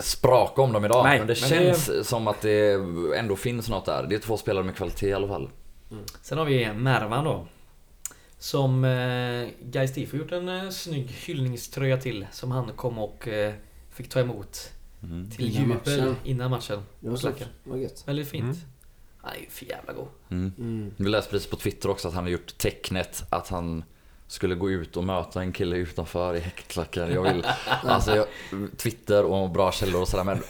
[0.00, 1.04] sprakade om dem idag.
[1.04, 2.72] Nej, men det men känns som att det
[3.16, 4.06] ändå finns något där.
[4.06, 5.50] Det är två spelare med kvalitet i alla fall.
[6.22, 7.46] Sen har vi Mervan då.
[8.38, 12.26] Som eh, Guy Stifo gjort en eh, snygg hyllningströja till.
[12.32, 13.54] Som han kom och eh,
[13.90, 14.70] fick ta emot
[15.02, 15.30] Mm.
[15.30, 16.16] till Innan jubel matchen.
[16.24, 16.82] innan matchen.
[17.00, 18.02] Det det var gött.
[18.06, 18.44] Väldigt fint.
[18.44, 18.56] Mm.
[19.26, 20.08] Han är ju för jävla god.
[20.30, 20.52] Mm.
[20.58, 20.92] Mm.
[20.96, 23.84] Vi läste precis på Twitter också att han har gjort tecknet att han
[24.28, 27.12] skulle gå ut och möta en kille utanför i häckklacken.
[27.12, 27.46] Jag vill,
[27.82, 28.26] alltså jag,
[28.76, 30.42] Twitter och bra källor och sådär men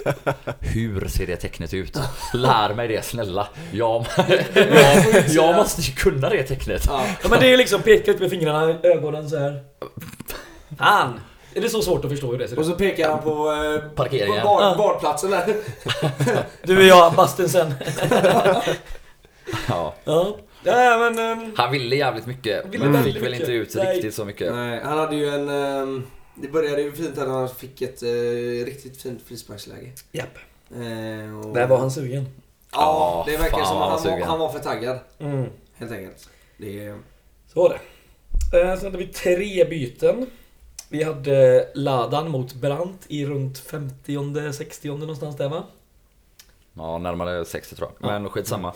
[0.60, 1.98] hur ser det tecknet ut?
[2.34, 3.48] Lär mig det snälla.
[3.72, 4.06] Jag,
[4.54, 6.84] jag, jag måste ju kunna det tecknet.
[6.86, 7.06] Ja.
[7.22, 9.64] Ja men det är ju liksom peka ut med fingrarna i ögonen så här.
[10.78, 11.20] Fan!
[11.56, 12.68] Är det så svårt att förstå hur det ser Och ut?
[12.68, 14.40] så pekar han på, eh, Parkeringen.
[14.42, 15.54] på bar, barplatsen där.
[16.62, 17.74] Du och jag, bastun sen.
[19.68, 19.94] Ja.
[20.04, 20.36] Ja.
[20.64, 21.18] Ja men...
[21.18, 23.48] ehm, Han ville jävligt mycket Ville men väldigt fick väl mycket.
[23.48, 23.94] inte ut Nej.
[23.94, 24.52] riktigt så mycket.
[24.54, 25.48] Nej, han hade ju en...
[25.48, 29.92] ehm, det började ju fint att han fick ett eh, riktigt fint frisparksläge.
[30.12, 30.38] Japp.
[30.70, 32.24] Eh, och- Där var han sugen.
[32.72, 34.28] Ja, det verkar fan som vad att han han var, sugen.
[34.28, 34.98] han var för taggad.
[35.18, 35.46] Mm.
[35.76, 36.28] Helt enkelt.
[36.56, 36.98] Det är...
[37.52, 37.68] Så var
[38.50, 38.60] det.
[38.60, 40.26] Eh, Sen hade vi tre byten.
[40.88, 43.62] Vi hade Ladan mot Brandt i runt
[44.06, 45.62] 50-60 någonstans där va?
[46.74, 48.10] Ja, närmare 60 tror jag.
[48.10, 48.68] Men skitsamma.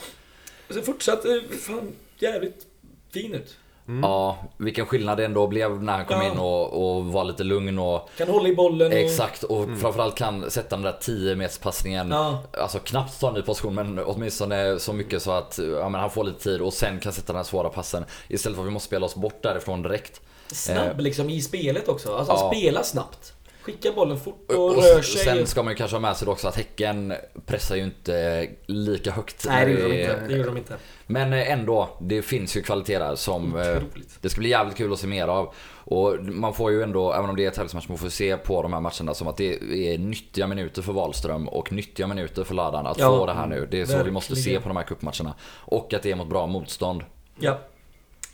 [0.68, 2.66] Och sen fortsatte fan jävligt
[3.12, 3.56] fin ut.
[4.02, 6.32] Ja, vilken skillnad det ändå blev när han kom Ja.
[6.32, 8.98] in och, och var lite lugn och Kan hålla i bollen och...
[8.98, 12.42] Exakt, och framförallt kan sätta den där 10 meters passningen Ja.
[12.58, 16.10] Alltså knappt ta en ny position men åtminstone så mycket så att ja, men han
[16.10, 18.72] får lite tid och sen kan sätta den här svåra passen Istället för att vi
[18.72, 20.20] måste spela oss bort därifrån direkt
[20.54, 22.14] Snabb liksom i spelet också.
[22.16, 22.52] Alltså Ja.
[22.54, 23.32] spelar snabbt.
[23.62, 25.24] Skickar bollen fort och, Och rör sig.
[25.24, 27.14] sen ska man ju kanske ha med sig också att Häcken
[27.46, 30.20] pressar ju inte lika högt Nej det gjorde de inte.
[30.28, 30.76] Det gjorde de inte.
[31.06, 34.18] Men eh, ändå, det finns ju kvalitet där som eh, Otroligt.
[34.20, 35.54] det ska bli jävligt kul att se mer av.
[35.72, 38.72] Och man får ju ändå, även om det är tävlingsmatch, man får se på de
[38.72, 39.54] här matcherna som att det
[39.94, 43.46] är nyttiga minuter för Wahlström och nyttiga minuter för Ladan att Ja, få det här
[43.46, 43.68] nu.
[43.70, 45.34] Det är så vi måste se på de här cupmatcherna.
[45.52, 47.02] Och att det är mot bra motstånd.
[47.38, 47.58] Ja.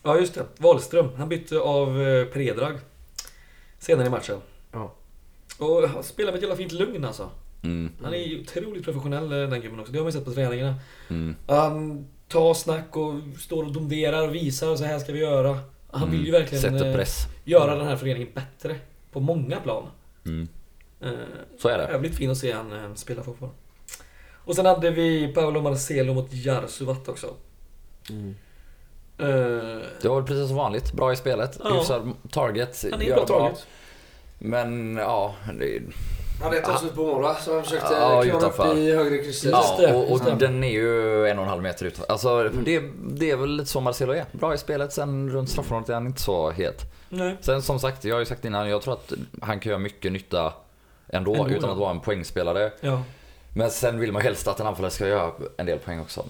[0.07, 0.47] Ja just det.
[0.59, 1.09] Wahlström.
[1.16, 2.79] Han bytte av eh, Predrag.
[3.79, 4.40] Senare i matchen.
[4.73, 4.95] Ja.
[5.59, 7.31] Och han spelar med ett jävla fint lugn alltså.
[7.62, 9.92] Mm, Han är ju otroligt professionell eh, den gubben också.
[9.92, 10.75] Det har man ju sett på träningarna.
[11.09, 11.37] mm.
[11.47, 15.59] Han tar snack och står och domderar och visar så här ska vi göra.
[15.90, 17.27] Han vill ju verkligen Sätter eh, press.
[17.45, 18.77] göra den här föreningen bättre.
[19.12, 19.87] På många plan.
[20.27, 20.49] Mm.
[21.59, 21.88] Så är det.
[21.92, 23.51] Jävligt fin att se han spela fotboll.
[24.35, 27.35] Och sen hade vi Paolo Marcelo mot Jarsuvat också.
[28.11, 28.35] Mm.
[29.18, 29.26] Eh,
[30.02, 30.92] Det var väl precis som vanligt.
[30.92, 31.59] Bra i spelet.
[31.64, 31.70] Ja.
[31.74, 32.85] Hyfsad target.
[32.90, 33.66] han är gör bra det taget.
[34.38, 35.81] Men ja, det,
[36.42, 37.35] Han hade ett avslut på mål va?
[37.35, 38.68] Så han försökte Ja, klara utanför.
[38.70, 39.50] upp i högre krysset.
[39.52, 42.11] Ja och, och den är ju en och en halv meter ut.
[42.11, 44.24] Alltså det, det är väl lite så Marcelo är.
[44.33, 46.83] Bra i spelet, sen runt straffområdet är han inte så het.
[47.09, 47.37] Nej.
[47.40, 50.12] Sen som sagt, jag har ju sagt innan, jag tror att han kan göra mycket
[50.12, 50.52] nytta
[51.09, 51.72] ändå, Ändå, utan ja.
[51.72, 52.72] att vara en poängspelare.
[52.81, 53.02] Ja,
[53.55, 56.24] Men sen vill man helst att en anfallare ska göra en del poäng också.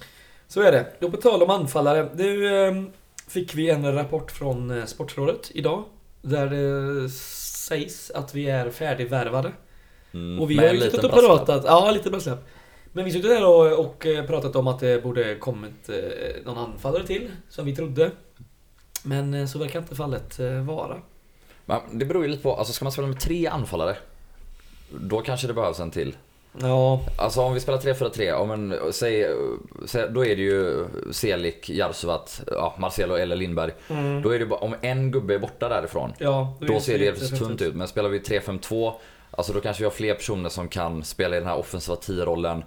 [0.49, 0.93] Så är det.
[1.01, 2.09] Då på tal om anfallare.
[2.15, 2.83] Nu eh,
[3.29, 5.85] fick vi en rapport från eh, Sportrådet idag.
[6.23, 9.53] Där det sägs att vi är färdigvärvade.
[10.15, 12.45] Mm, Och vi har ju suttit och pratat, ja lite brasklapp.
[12.93, 16.59] Men vi suttit där och, och eh, pratat om att det borde kommit eh, någon
[16.59, 18.11] anfallare till, som vi trodde.
[19.05, 20.97] Men eh, så verkar inte fallet eh, vara.
[21.65, 23.97] Men det beror ju lite på, alltså ska man spela med tre anfallare,
[24.91, 26.17] då kanske det behövs en till.
[26.61, 29.27] Ja, Alltså om vi spelar 3-4-3, om en, säg,
[29.87, 33.73] säg, då är det ju Selik, Jarsuvat, ja, Marcelo eller Lindberg.
[33.89, 34.23] mm.
[34.23, 37.39] Då är det bara, om en gubbe är borta därifrån, ja då ser det helt
[37.39, 37.75] tunt ut.
[37.75, 38.93] Men spelar vi 3-5-2,
[39.31, 42.65] alltså då kanske vi har fler personer som kan spela i den här offensiva 10-rollen.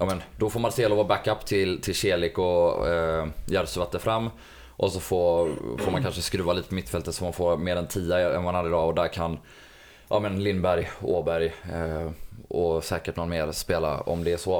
[0.00, 4.30] Ja, men då får Marcelo vara backup till, till Celik och eh, Jarsuvat där fram.
[4.76, 7.86] Och så får, får man kanske skruva lite på mittfältet så man får mer än
[7.86, 8.88] 10 än vad man hade idag.
[8.88, 9.38] Och där kan
[10.08, 12.10] ja, men Lindberg, Åberg eh,
[12.48, 14.58] och säkert någon mer spela om det är så.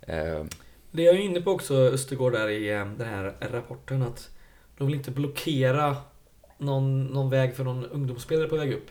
[0.00, 0.44] Eh,
[0.90, 4.30] Det är jag ju inne på också, Östergård, där i eh, den här rapporten att
[4.78, 5.96] de vill inte blockera
[6.58, 8.86] någon, någon väg för någon ungdomsspelare på väg upp.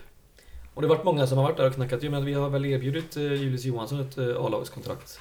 [0.74, 2.50] Och det har varit många som har varit där och knackat ju, men vi har
[2.50, 5.20] väl erbjudit eh, Julius Johansson ett A-lagskontrakt.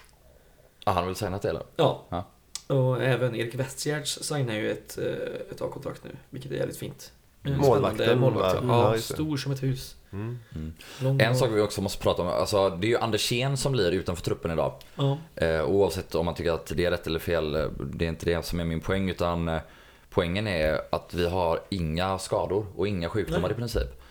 [0.85, 1.63] ah, han vill säga något eller?
[1.77, 2.05] Ja.
[2.09, 2.25] Ja.
[2.75, 4.99] Och även Erik Westgärds signar ju ett,
[5.51, 7.13] ett A-kontrakt nu, vilket är jävligt fint.
[7.43, 8.63] Målvakten, spännande målvakt.
[8.63, 8.93] va?
[8.95, 9.97] Ja, stor som ett hus.
[10.13, 10.39] Mm.
[11.01, 13.91] Lång En sak vi också måste prata om, alltså det är ju Andersén som blir
[13.91, 14.73] utanför truppen idag.
[14.95, 15.19] Ja.
[15.37, 18.27] Eh, oavsett om man tycker att det är rätt eller fel, eh, det är inte
[18.27, 19.61] det som är min poäng utan eh,
[20.11, 23.51] poängen är att vi har inga skador och inga sjukdomar Nej.
[23.51, 24.02] i princip.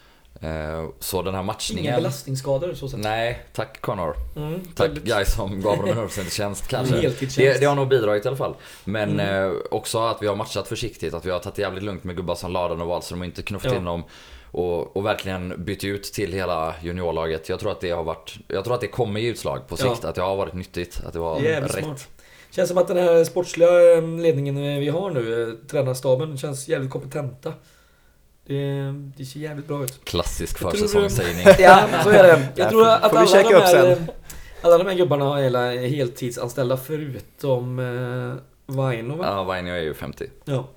[0.43, 1.85] Eh, så den här matchningen...
[1.85, 2.99] Inga belastningsskador så sett.
[2.99, 4.15] Nej, tack Connor.
[4.35, 6.95] Mm, Tack guys som gav dem en 100% tjänst kanske.
[7.37, 8.55] Det, det har nog bidragit i alla fall.
[8.83, 9.45] Men Mm.
[9.51, 12.15] eh, också att vi har matchat försiktigt, att vi har tagit det jävligt lugnt med
[12.15, 13.77] gubbar som Ladan och Wahlström och inte knuffat Ja.
[13.77, 14.03] in dem.
[14.51, 17.49] Och, och verkligen bytt ut till hela juniorlaget.
[17.49, 19.93] Jag tror att det har varit, jag tror att det kommer ge utslag på Ja.
[19.93, 20.05] sikt.
[20.05, 21.83] Att det har varit nyttigt, att det var Jävligt rätt.
[21.85, 22.07] smart.
[22.51, 27.53] Känns som att den här sportsliga eh, ledningen vi har nu, tränarstaben, känns jävligt kompetenta.
[28.45, 30.05] Det, det ser jävligt bra ut.
[30.05, 31.45] Klassisk försäsongssägning.
[31.59, 32.29] Ja, så är det.
[32.55, 33.97] Jag Ja, tror att vi alla checka de, här, eh,
[34.61, 39.25] alla de här gubbarna är heltidsanställda förutom eh, Vaino va?
[39.27, 40.25] Ja, Vainio är ju 50.
[40.45, 40.67] Ja.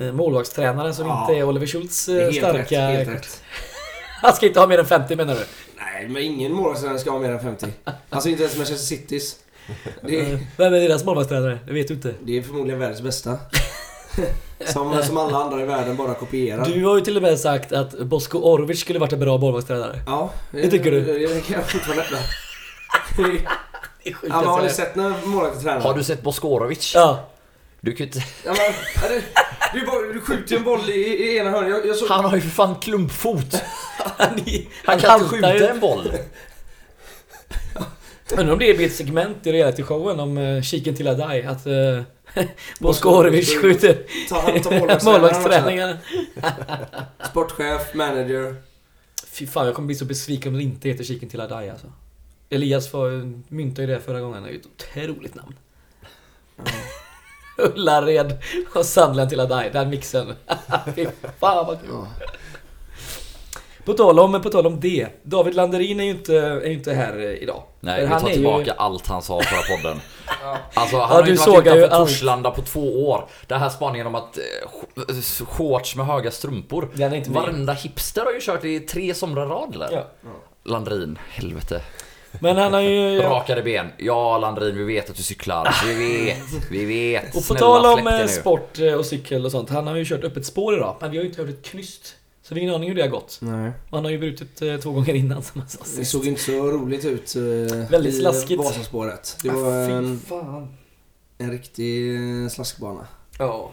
[0.00, 1.20] Eh, Målvaktstränaren som Ja.
[1.22, 2.88] inte är Oliver Schultz är eh, helt starka...
[2.88, 3.42] rätt, helt rätt.
[4.22, 5.40] Han ska inte ha mer än 50 menar du?
[5.78, 7.66] Nej, men ingen målvaktstränare ska ha mer än 50.
[8.10, 9.36] Alltså inte ens Manchester Citys.
[10.02, 11.58] Det är, Vem är deras målvaktstränare?
[11.66, 12.14] Det vet du inte.
[12.22, 13.38] det är förmodligen världens bästa.
[14.66, 16.64] Som, som alla andra i världen bara kopierar.
[16.64, 20.00] Du har ju till och med sagt att Bosko Orvic skulle varit en bra målvaktstränare.
[20.06, 21.00] Ja, Det tycker du?
[21.04, 22.04] Det, det kan jag fortfarande.
[23.16, 25.80] Det sjukt Ja, men har ni sett när målvakten tränar?
[25.80, 26.92] Har du sett Boskorovic?
[26.94, 27.28] Ja.
[27.80, 28.18] Du kan ju inte...
[28.44, 29.22] Ja, men, det,
[29.72, 31.70] du, bara, du skjuter ju en boll i, i ena hörnet.
[31.70, 32.08] Jag, jag såg...
[32.08, 33.54] Han har ju för fan klumpfot.
[33.98, 34.38] Han, Han
[34.84, 35.58] kan inte haltar ju.
[35.58, 36.12] skjuta en boll.
[38.32, 42.02] Undrar om det blir ett segment i realityshowen om uh, Kiken till Adai att uh,
[42.78, 45.20] Bosko Orvic skjuter Ta, han tar målvaktstränaren.
[45.20, 45.98] målvaktsträningar.
[47.30, 48.56] Sportchef, manager.
[49.26, 51.86] Fy fan, jag kommer bli så besviken om det inte heter Kiken till Adai alltså.
[52.50, 55.54] Elias var, myntade ju det förra gången, det är ju ett otroligt namn.
[57.58, 58.38] Ullared
[58.74, 59.70] och Sunderland till Adai.
[59.70, 60.34] Den mixen.
[60.94, 61.06] Fy
[61.40, 62.06] fan vad kul.
[63.84, 65.06] På tal, om, på tal om det.
[65.22, 67.62] David Landerin är ju inte, är ju inte här eh, idag.
[67.80, 70.00] Nej, vi han tar tillbaka allt han sa förra podden.
[70.74, 72.08] Alltså han Ja, har du ju inte varit ju utanför allt.
[72.08, 73.24] Torslanda på två år.
[73.46, 74.42] Den här spaningen om att eh,
[75.08, 76.88] sh- shorts med höga strumpor.
[76.94, 77.30] Den är inte.
[77.30, 79.88] Varenda hipster har ju kört i tre somrar rad eller?
[79.92, 80.04] Ja.
[80.64, 81.80] Landrin, helvete.
[82.40, 83.20] Men han har ju...
[83.22, 83.86] Rakade ben.
[83.98, 85.74] Ja Landrin, vi vet att du cyklar.
[85.86, 86.38] Vi vet,
[86.70, 87.36] vi vet.
[87.36, 89.70] Och på tal om eh, sport eh, och cykel och sånt.
[89.70, 90.96] Han har ju kört öppet spår idag.
[91.00, 92.14] Men vi har ju inte hört ett knyst.
[92.50, 93.38] Så vi har ingen aning hur det har gått.
[93.42, 93.72] Nej.
[93.90, 96.10] Och han har ju brutit eh, två gånger innan som han sa Det sist.
[96.10, 97.42] såg inte så roligt ut eh,
[97.90, 98.58] Väldigt i slaskigt.
[98.58, 99.36] Vasaspåret.
[99.42, 100.76] Det Ah, var fy en, fan.
[101.38, 103.06] en riktig eh, slaskbana.
[103.38, 103.70] Ja.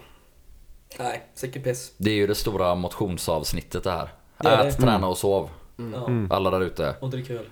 [1.00, 1.92] Nej, säkert piss.
[1.98, 4.10] Det är ju det stora motionsavsnittet det här.
[4.38, 4.82] Det är Ät, det.
[4.84, 5.50] träna och sov.
[5.94, 6.10] Ja.
[6.36, 6.96] Alla där ute.
[7.02, 7.46] Och drick öl.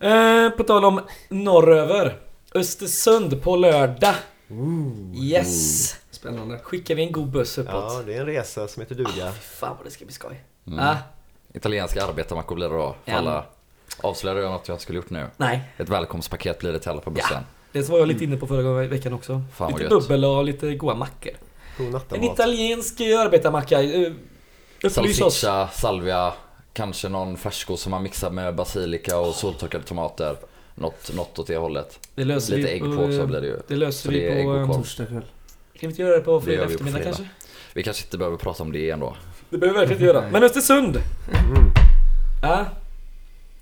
[0.00, 2.18] Eh, på tal om norröver.
[2.54, 4.14] Östersund på lördag.
[5.22, 5.94] Yes!
[6.16, 6.58] Spännande.
[6.58, 7.72] Skickar vi en god buss uppåt.
[7.74, 9.32] Ja, det är en resa som heter duga.
[9.32, 10.44] Fy fan vad det ska bli skoj.
[10.66, 10.78] Mm.
[10.78, 10.96] Ah,
[11.54, 12.96] Italienska arbetarmackor blir det då.
[13.04, 13.18] För Ja.
[13.18, 13.44] alla.
[14.00, 15.26] Avslöjar jag något jag skulle gjort nu?
[15.36, 15.62] nej.
[15.76, 17.42] Ett välkomstpaket blir det till alla på bussen.
[17.72, 19.42] Det var jag lite inne på förra veckan också.
[19.54, 21.32] Fan, lite bubbel och lite goda mackor.
[21.78, 23.82] God En italiensk arbetarmacka.
[23.82, 24.12] eh,
[24.82, 25.14] Upplys oss.
[25.14, 26.32] Salsiccia, salvia,
[26.72, 30.36] kanske någon färskost som man mixar med basilika och soltorkade tomater.
[30.74, 32.08] Något, något åt det hållet.
[32.14, 33.58] Det löser Lite vi ägg på, också blir det ju.
[33.68, 34.50] Det löser Så det vi ägg på...
[34.50, 34.72] och eh.
[34.76, 35.24] Torsdag kväll.
[35.80, 37.04] Kan vi inte göra det på fredag vi på eftermiddag fredag.
[37.16, 37.28] kanske?
[37.72, 39.16] Vi kanske inte behöver prata om det ändå.
[39.50, 40.30] Det behöver vi verkligen inte göra.
[40.30, 40.96] Men Östersund!
[40.96, 41.70] Mm.
[42.42, 42.66] Ja,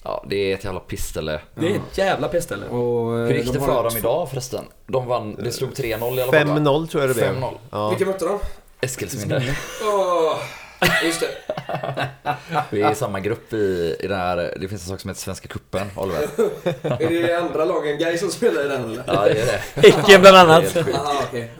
[0.07, 1.40] Ja, det är ett jävla pissställe.
[1.55, 2.66] det är ett jävla pestställe.
[2.66, 4.64] Och, eh, Hur gick de det för dem idag förresten?
[4.87, 6.55] De vann, det stod 3-0 i alla fall va?
[6.55, 7.35] 5-0 tror jag det blev.
[7.35, 7.55] 5-0.
[7.70, 7.90] Ja.
[7.90, 8.38] Vilka mötte de?
[8.81, 9.57] Eskilsminne.
[11.05, 11.29] Just det.
[12.70, 15.20] Vi är i samma grupp i, i den här, det finns en sak som heter
[15.20, 16.22] Svenska Cupen, Oliver.
[16.83, 19.05] Är det andra lagen Gais som spelar i den eller?
[19.07, 19.61] Ja, det är det.
[19.88, 20.74] Häcken bland annat.
[20.74, 20.98] Det är helt sjukt.
[20.98, 21.50] Aha, okej.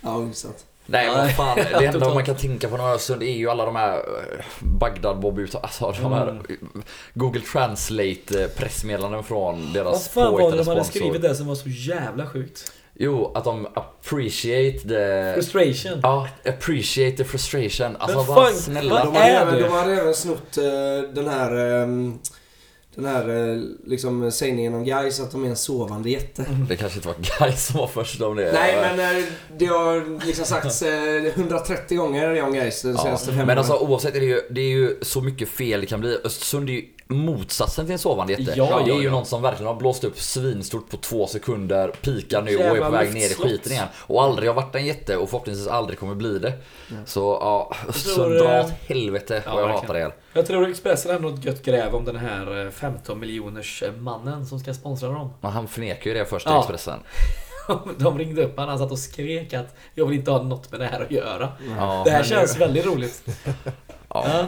[0.00, 0.64] Ja, intressant.
[0.86, 3.76] Nej vad fan, det enda man kan tänka på när Öresund är ju alla de
[3.76, 6.82] här eh, Bagdad Bob ut, alltså de här Mm.
[7.14, 11.00] Google Translate pressmeddelanden från Vad deras fan var det påhittade de hade sponsor.
[11.00, 12.72] skrivit där som var så jävla sjukt?
[12.94, 15.34] Jo, att de appreciate the...
[15.34, 16.00] Frustration.
[16.02, 17.96] Ja, appreciate the frustration.
[17.96, 19.04] Alltså Men fan, snälla.
[19.04, 19.60] vad är det?
[19.60, 21.82] de hade även snott eh, den här...
[21.82, 22.18] ehm,
[22.94, 26.44] den här eh, liksom sägningen om Gais att de är en sovande jätte.
[26.68, 28.52] Det kanske inte var Guys som var först om det.
[28.52, 29.24] Nej men eh,
[29.58, 33.58] det har liksom sagts eh, 130 gånger det om Gais de Ja, senaste fem men
[33.58, 36.18] alltså oavsett är det, ju, det är ju så mycket fel det kan bli.
[36.24, 38.52] Östersund är ju motsatsen till en sovande jätte.
[38.56, 39.10] Ja, det är ja, ju ja.
[39.10, 42.90] någon som verkligen har blåst upp svinstort på två sekunder, pikar nu och är på
[42.90, 43.86] väg ner i skiten igen.
[43.96, 46.52] Och aldrig har varit en jätte och förhoppningsvis aldrig kommer bli det.
[47.06, 47.72] Så ja,
[48.16, 50.14] dra eh, åt helvete ja, vad jag hatar er.
[50.32, 54.46] Jag tror Expressen hade något gött gräv om den här eh, 15 miljoners eh, mannen
[54.46, 55.32] som ska sponsra dem.
[55.40, 56.58] Men han förnekar ju det först i Ja.
[56.58, 56.98] Expressen.
[57.98, 60.80] De ringde upp han, han satt och skrek att jag vill inte ha något med
[60.80, 61.52] det här att göra.
[61.78, 63.24] Ja, Det här känns väldigt roligt.
[64.08, 64.24] Ja.
[64.28, 64.46] Ja.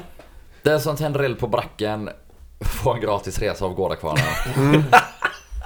[0.63, 2.11] Den som tänder eld på bracken
[2.65, 4.25] får en gratis resa av Gårdakvarnen.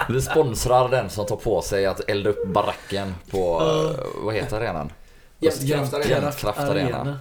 [0.08, 4.56] Vi sponsrar den som tar på sig att elda upp baracken på, eh, vad heter
[4.56, 4.92] arenan?
[5.40, 7.18] Jämtkraft Arena.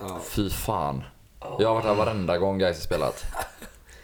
[0.00, 0.20] Ja.
[0.24, 1.04] Fy fan.
[1.58, 3.24] Jag har varit där varenda gång Gais har spelat.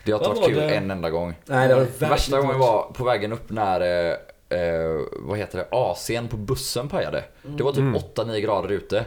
[0.05, 0.75] Det har inte varit var kul det?
[0.75, 1.35] en enda gång.
[1.45, 5.69] Nej, det verkligen Värsta gången var på vägen upp när, eh, eh, vad heter det,
[5.71, 7.25] AC'n på bussen pajade.
[7.43, 9.05] Det var typ 8-9 grader ute.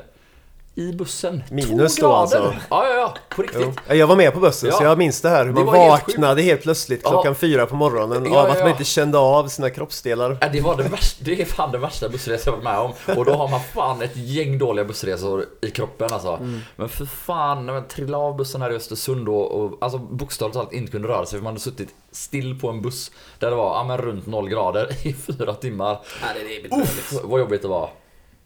[0.75, 1.43] I bussen.
[1.51, 2.21] Minus Två då grader.
[2.21, 2.53] alltså?
[2.69, 3.13] Ja, ja, ja.
[3.35, 3.61] På riktigt.
[3.63, 3.73] Jo.
[3.87, 4.77] Ja, Jag var med på bussen Ja.
[4.77, 7.33] så jag minns det här hur Det man var helt vaknade helt plötsligt klockan Ja.
[7.33, 8.63] fyra på morgonen Ja, av att ja.
[8.63, 10.37] man inte kände av sina kroppsdelar.
[10.41, 12.77] Ja, Det var det värsta, det är fan den värsta bussresan jag varit med
[13.15, 13.17] om.
[13.19, 16.39] Och då har man fan ett gäng dåliga bussresor i kroppen alltså.
[16.75, 20.53] Men för fan, när man trillade av bussen här i Östersund och, och alltså bokstavligt
[20.57, 23.55] talat inte kunde röra sig för man hade suttit still på en buss där det
[23.55, 25.99] var ja, men runt noll grader i fyra timmar.
[26.21, 27.89] Nej, det är Uff, vad jobbigt det var.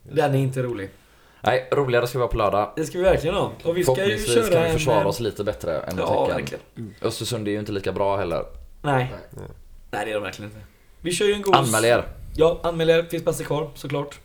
[0.04, 0.90] Den är inte rolig.
[1.46, 2.74] Nej, roligare ska vi vara på lördag.
[2.76, 3.52] Det ska vi verkligen ha.
[3.64, 6.22] Och vi ska ju köra kan vi en, försvara eh, oss lite bättre än Ja,
[6.22, 6.36] Häcken.
[6.38, 6.96] verkligen.
[7.02, 8.46] Östersund är ju inte lika bra heller.
[8.82, 9.14] Nej.
[9.92, 10.64] Nej, det är de verkligen inte.
[11.02, 11.56] Vi kör ju en god...
[11.56, 12.08] Anmäl er!
[12.36, 13.04] Ja, anmäl er.
[13.04, 14.20] Finns platser kvar, såklart.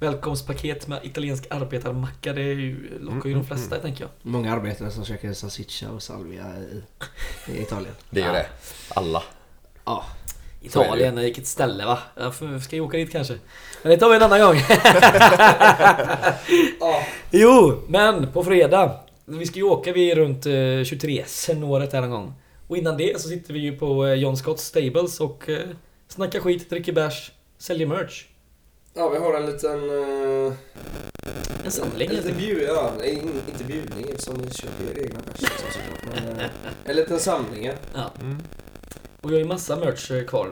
[0.00, 2.32] Välkomstpaket med italiensk arbetarmacka.
[2.32, 4.10] Det är ju, lockar ju de flesta, tänker jag.
[4.22, 6.82] Många arbetare som käkar salsiccia och salvia i,
[7.52, 7.94] i Italien.
[8.10, 8.32] Det är ju Ja.
[8.38, 8.46] det.
[8.88, 9.22] Alla.
[9.84, 10.04] Ja.
[10.60, 11.98] Italien, vilket ställe va?
[12.16, 13.34] Jag ska ju åka dit kanske.
[13.82, 14.56] Men det tar vi en annan gång.
[17.30, 19.00] Jo, men på fredag.
[19.24, 22.34] Vi ska ju åka vi runt eh, 23 sen året här någon gång.
[22.68, 25.58] Och innan det så sitter vi ju på eh, John Scotts Stables och eh,
[26.08, 28.24] snackar skit, dricker bärs, säljer merch.
[28.94, 29.90] Ja, vi har en liten...
[29.90, 30.52] Uh,
[31.64, 35.64] En samling en liten bjud, ja, in- inte bjudning eftersom vi köper egna bärs också
[35.72, 36.24] såklart.
[36.24, 36.50] Men, eh,
[36.84, 37.64] en liten samling.
[37.66, 37.72] ja.
[37.94, 38.10] Ja.
[39.20, 40.48] Och vi har ju massa merch eh, kvar.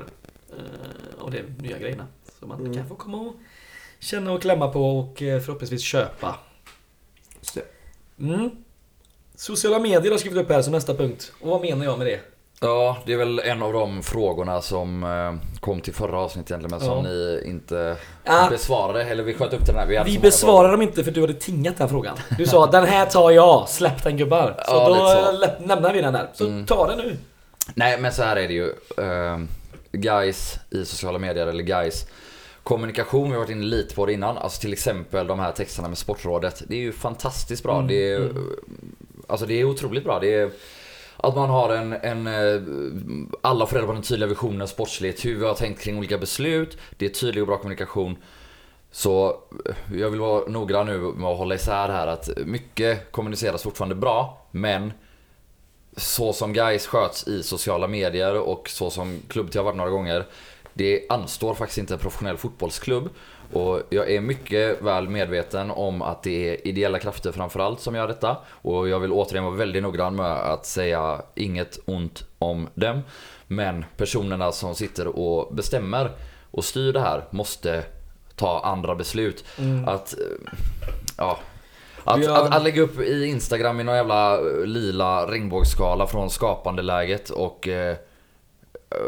[0.50, 2.06] eh, Av de nya grejerna.
[2.40, 2.74] Så man Mm.
[2.74, 3.34] kan få komma och
[4.00, 6.34] känna och klämma på och eh, förhoppningsvis köpa.
[7.40, 7.62] Just det.
[8.24, 8.50] Mm.
[9.34, 11.32] Sociala medier har jag skrivit upp här som nästa punkt.
[11.40, 12.20] Och vad menar jag med det?
[12.60, 16.70] Ja, det är väl en av de frågorna som eh, kom till förra avsnittet egentligen
[16.70, 17.10] men som Ja.
[17.10, 18.48] ni inte Ah.
[18.50, 19.04] besvarade.
[19.04, 19.86] Eller vi sköt upp den här.
[19.86, 22.16] Vi, Vi besvarar dem inte för du hade tingat den frågan.
[22.38, 24.54] Du sa den här tar jag, släpp den gubbar.
[24.68, 25.64] Så Ja, då så.
[25.66, 26.28] lämnar vi den där.
[26.34, 26.66] Så Mm.
[26.66, 27.16] ta den nu.
[27.74, 28.72] Nej men så här är det ju.
[28.98, 29.44] Uh,
[29.92, 32.06] guys i sociala medier eller guys
[32.66, 34.38] kommunikation, vi har varit inne lite på det innan.
[34.38, 36.62] Alltså till exempel de här texterna med Sportrådet.
[36.68, 37.74] Det är ju fantastiskt bra.
[37.74, 38.30] Mm, Det, är,
[39.26, 40.20] alltså, det är otroligt bra.
[40.20, 40.50] Det är,
[41.16, 42.62] att man har en, en eh,
[43.40, 46.78] alla reda på den tydliga visionen sportsligt, hur vi har tänkt kring olika beslut.
[46.96, 48.16] Det är tydlig och bra kommunikation.
[48.90, 53.62] Så eh, jag vill vara noggrann nu med att hålla isär här att mycket kommuniceras
[53.62, 54.92] fortfarande bra, men
[55.96, 60.24] så som guys sköts i sociala medier och så som klubb har varit några gånger.
[60.74, 63.08] Det anstår faktiskt inte en professionell fotbollsklubb.
[63.52, 68.08] Och jag är mycket väl medveten om att det är ideella krafter framförallt som gör
[68.08, 68.36] detta.
[68.48, 73.02] Och jag vill återigen vara väldigt noggrann med att säga inget ont om dem.
[73.46, 76.10] Men personerna som sitter och bestämmer
[76.50, 77.84] och styr det här måste
[78.34, 79.44] ta andra beslut.
[79.86, 80.52] Att, eh,
[81.18, 81.38] ja,
[82.06, 86.30] att, har- att, att lägga upp i Instagram i någon jävla eh, lila regnbågsskala från
[86.30, 87.96] skapandeläget och eh,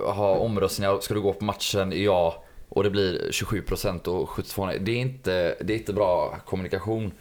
[0.04, 0.98] ha omröstningar.
[1.00, 1.92] Ska du gå på matchen?
[2.02, 2.44] Ja.
[2.68, 4.78] Och det blir 27% och 72 nej.
[4.80, 7.12] Det är inte, det är inte bra kommunikation.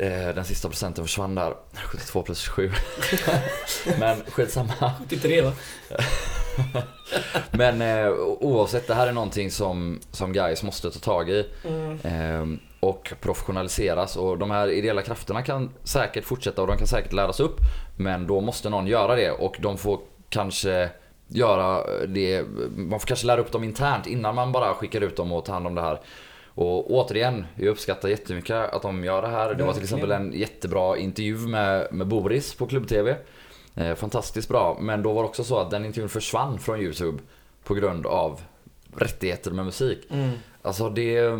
[0.00, 1.54] Eh, Den sista procenten försvann där.
[1.74, 2.70] 72 plus 27.
[3.98, 4.92] Men skitsamma.
[4.98, 5.52] 73 va?
[7.50, 11.46] Men eh, oavsett, det här är någonting som, som guys måste ta tag i.
[11.64, 12.00] Mm.
[12.00, 14.16] Eh, och professionaliseras.
[14.16, 17.56] Och de här ideella krafterna kan säkert fortsätta och de kan säkert läras upp.
[17.96, 20.90] Men då måste någon göra det och de får kanske
[21.28, 22.44] göra det.
[22.76, 25.52] Man får kanske lära upp dem internt innan man bara skickar ut dem och tar
[25.52, 26.00] hand om det här.
[26.56, 29.54] Och återigen, jag uppskattar jättemycket att de gör det här.
[29.54, 33.16] Det var till exempel en jättebra intervju med, med Boris på Klubb-TV.
[33.74, 34.78] Eh, fantastiskt bra.
[34.80, 37.18] Men då var det också så att den intervjun försvann från YouTube
[37.64, 38.40] på grund av
[38.96, 40.06] rättigheter med musik.
[40.10, 40.30] Mm.
[40.62, 41.38] Alltså det,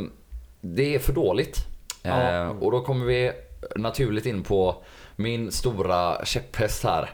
[0.60, 1.56] det är för dåligt.
[2.02, 2.32] Ja.
[2.32, 3.32] Eh, och då kommer vi
[3.76, 4.82] naturligt in på
[5.16, 7.10] min stora käpphäst här.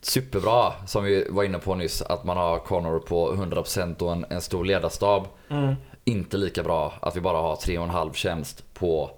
[0.00, 4.26] Superbra, som vi var inne på nyss, att man har Connor på 100% och en,
[4.28, 5.26] en stor ledarstab.
[5.50, 5.74] Mm.
[6.04, 9.10] Inte lika bra att vi bara har 3,5 tjänst på.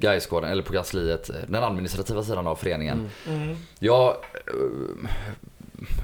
[0.00, 3.10] Gaisgården, eller på kansliet, den administrativa sidan av föreningen.
[3.28, 3.56] Mm.
[3.78, 4.16] Jag
[4.46, 5.10] eh,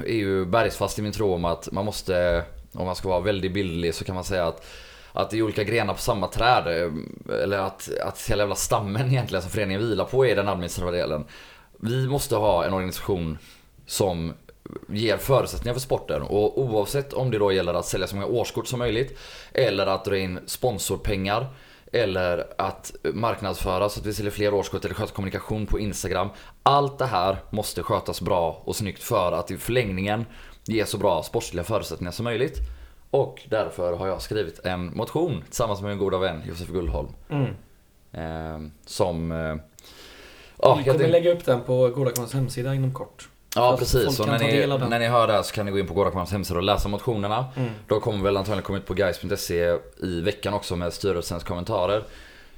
[0.07, 3.53] är ju bergsfast i min tro om att man måste, om man ska vara väldigt
[3.53, 4.67] bildlig så kan man säga att
[5.13, 6.67] att det är olika grenar på samma träd.
[6.67, 10.91] eh, Eller att, att hela jävla stammen egentligen som föreningen vilar på är den administrativa
[10.91, 11.25] delen.
[11.81, 13.39] Vi måste ha en organisation
[13.87, 14.35] som
[14.89, 16.23] ger förutsättningar för sporten.
[16.23, 19.19] Och oavsett om det då gäller att sälja så många årskort som möjligt.
[19.53, 21.47] Eller att dra in sponsorpengar.
[21.93, 26.29] Eller att marknadsföra så att vi säljer fler årskort eller sköta kommunikation på Instagram.
[26.63, 30.27] Allt det här måste skötas bra och snyggt för att i förlängningen
[30.65, 32.59] ge så bra sportsliga förutsättningar som möjligt.
[33.11, 37.09] Och därför har jag skrivit en motion tillsammans med min goda vän Josef Gullholm.
[37.31, 37.45] Mm.
[38.13, 39.33] Eh, som...
[39.33, 39.61] Eh, Vi
[40.63, 43.29] kommer enkelt- lägga upp den på Gårdakvarnens hemsida inom kort.
[43.55, 45.87] Ja precis, kan när ni, när ni hör det här så kan ni gå in
[45.87, 47.47] på Gårdakvarnens hemsida och läsa motionerna.
[47.57, 47.71] Mm.
[47.87, 52.05] De kommer väl antagligen komma ut på guys.se i veckan också med styrelsens kommentarer.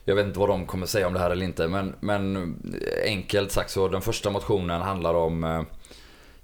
[0.05, 2.57] Jag vet inte vad de kommer säga om det här eller inte men, men
[3.05, 5.63] enkelt sagt så den första motionen handlar om eh,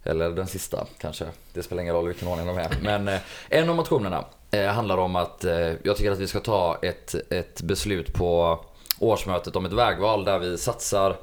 [0.05, 1.25] eller den sista kanske.
[1.53, 2.71] Det spelar ingen roll vilken ordning de är.
[2.83, 5.45] Men eh, en av motionerna eh, handlar om att
[5.83, 8.61] jag tycker att vi ska ta ett, ett beslut på
[8.99, 11.17] årsmötet om ett vägval där vi satsar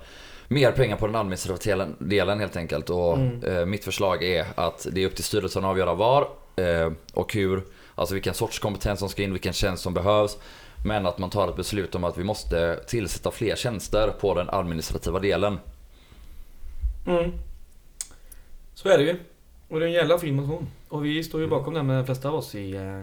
[0.53, 2.89] mer pengar på den administrativa delen helt enkelt.
[2.89, 6.91] Och eh, mitt förslag är att det är upp till styrelsen att avgöra var eh,
[7.13, 7.63] och hur.
[7.95, 10.37] Alltså vilken sorts kompetens som ska in, vilken tjänst som behövs.
[10.85, 14.49] Men att man tar ett beslut om att vi måste tillsätta fler tjänster på den
[14.49, 15.59] administrativa delen.
[17.07, 17.31] Mm.
[18.73, 19.19] Så är det ju.
[19.69, 20.67] Och det är en jävla fin motion.
[20.89, 23.01] Och vi står ju bakom den med de flesta av oss i eh,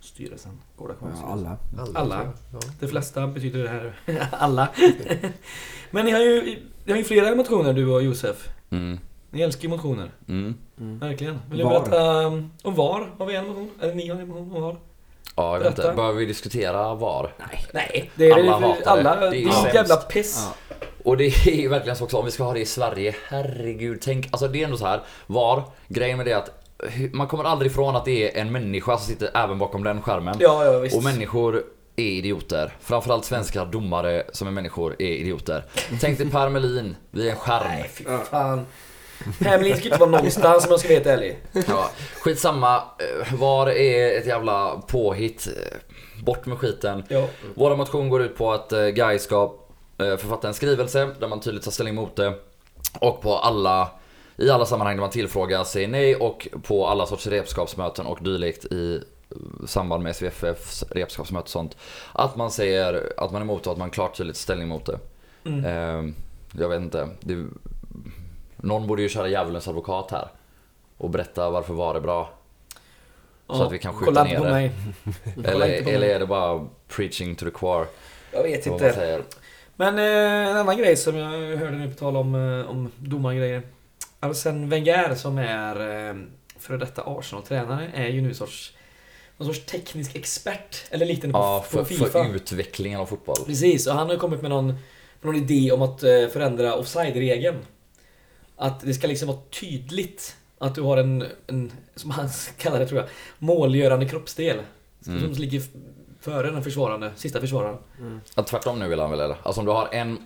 [0.00, 0.58] styrelsen.
[0.76, 1.56] Gårdakvarnens Ja, alla.
[1.94, 2.16] Alla.
[2.16, 2.32] jag.
[2.52, 2.68] Ja.
[2.80, 3.94] De flesta betyder det här
[4.32, 4.68] alla.
[5.90, 6.58] Men ni har ju,
[6.90, 8.48] har ju flera motioner du och Josef.
[8.70, 8.98] Mm.
[9.30, 10.10] Ni älskar ju motioner.
[10.28, 10.54] Mm.
[10.76, 11.38] Verkligen.
[11.50, 11.70] Vill du Var?
[11.80, 13.10] berätta um, om VAR?
[13.18, 13.70] Har vi en motion?
[13.80, 14.76] Eller ni har en motion om VAR?
[15.36, 15.92] Ja, jag vet inte.
[15.96, 17.32] Behöver vi diskutera var?
[17.72, 18.10] Nej.
[18.14, 19.10] Det är Alla alla, hatar det.
[19.10, 19.74] alla, Det är det ju är sämst.
[19.74, 20.48] jävla piss.
[20.70, 20.76] Ja.
[21.04, 23.98] Och det är ju verkligen så också, om vi ska ha det i Sverige, herregud,
[24.02, 27.26] tänk, alltså det är ändå så här, var, grejen med det är att hu- man
[27.28, 30.36] kommer aldrig ifrån att det är en människa som sitter även bakom den skärmen.
[30.40, 30.96] Ja, ja visst.
[30.96, 31.62] Och människor
[32.00, 32.72] är idioter.
[32.80, 35.64] Framförallt svenska domare som är människor är idioter.
[36.00, 37.68] Tänk dig Per Melin vid en skärm.
[37.68, 38.66] Nej, fy fan.
[39.44, 41.38] Hamlin ska inte vara någonstans om jag ska vara helt ärlig.
[41.68, 42.76] Ja, skitsamma.
[42.76, 45.46] Eh, VAR är ett jävla påhitt.
[45.46, 45.76] Eh,
[46.24, 47.04] Bort med skiten.
[47.08, 47.28] Ja.
[47.54, 49.52] Vår motion går ut på att eh, Guy ska
[49.98, 52.34] författa en skrivelse där man tydligt tar ställning mot det.
[53.00, 53.90] Och på alla,
[54.36, 58.64] i alla sammanhang där man tillfrågas säger nej och på alla sorts repskapsmöten och dylikt
[58.64, 59.02] i
[59.66, 61.76] samband med SVFFs repskapsmöte och sånt.
[62.12, 64.86] Att man säger att man är emot det och att man klart tydligt ställning mot
[64.86, 64.98] det.
[65.44, 65.64] Mm.
[65.64, 66.12] Eh,
[66.60, 67.08] jag vet inte.
[67.20, 67.46] Det,
[68.56, 70.28] någon borde ju köra djävulens advokat här.
[70.96, 72.30] Och berätta varför VAR är bra.
[73.46, 74.70] Så att vi kan skjuta ner det.
[75.50, 77.86] Eller, eller är det bara preaching to the choir?
[78.32, 79.22] Jag vet inte.
[79.76, 83.62] Men eh, en annan grej som jag hörde nu på tal om, eh, om domargrejer.
[84.20, 86.14] Arsene Wenger som är eh,
[86.58, 88.72] före detta Arsenal-tränare är ju nu sorts,
[89.44, 90.84] någon sorts teknisk expert.
[90.90, 92.06] Eller liknande på, Ja, på för, Fifa.
[92.06, 93.36] för utvecklingen av fotboll.
[93.46, 94.76] Precis, och han har kommit med någon, med
[95.22, 97.56] någon idé om att eh, förändra offside-regeln.
[98.56, 102.28] Att det ska liksom vara tydligt att du har en, en som han
[102.58, 104.60] kallar det tror jag, målgörande kroppsdel.
[105.06, 105.20] Mm.
[105.20, 105.62] Som ligger
[106.20, 107.76] före den försvarande, sista försvararen.
[108.34, 109.36] Ja, tvärtom nu vill han väl eller?
[109.42, 110.18] Alltså om du har en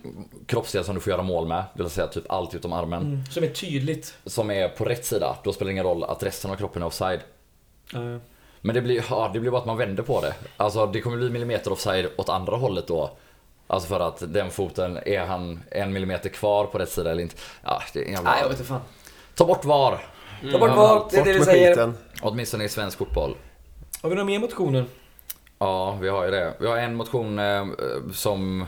[0.45, 3.25] kroppsdel som du får göra mål med, det vill säga typ allt utom armen, Mm.
[3.25, 4.15] Som är tydligt.
[4.25, 6.85] som är på rätt sida, då spelar det ingen roll att resten av kroppen är
[6.85, 7.19] offside.
[7.93, 8.17] Eh,
[8.65, 10.33] Men det blir, ja, det blir bara att man vänder på det.
[10.57, 13.11] Alltså det kommer bli millimeter offside åt andra hållet då.
[13.67, 17.35] Alltså för att den foten, är han en millimeter kvar på rätt sida eller inte?
[17.63, 18.29] Ja, det är jävla...
[18.29, 18.81] Nej, jag vet inte fan.
[19.35, 20.05] Ta bort VAR!
[20.51, 21.69] Ta bort VAR, det är det vi säger.
[21.69, 21.97] skiten.
[22.21, 23.35] Åtminstone i svensk fotboll.
[24.01, 24.85] Har vi några mer motioner?
[25.59, 26.53] Ja, vi har ju det.
[26.59, 27.65] Vi har en motion eh,
[28.13, 28.65] som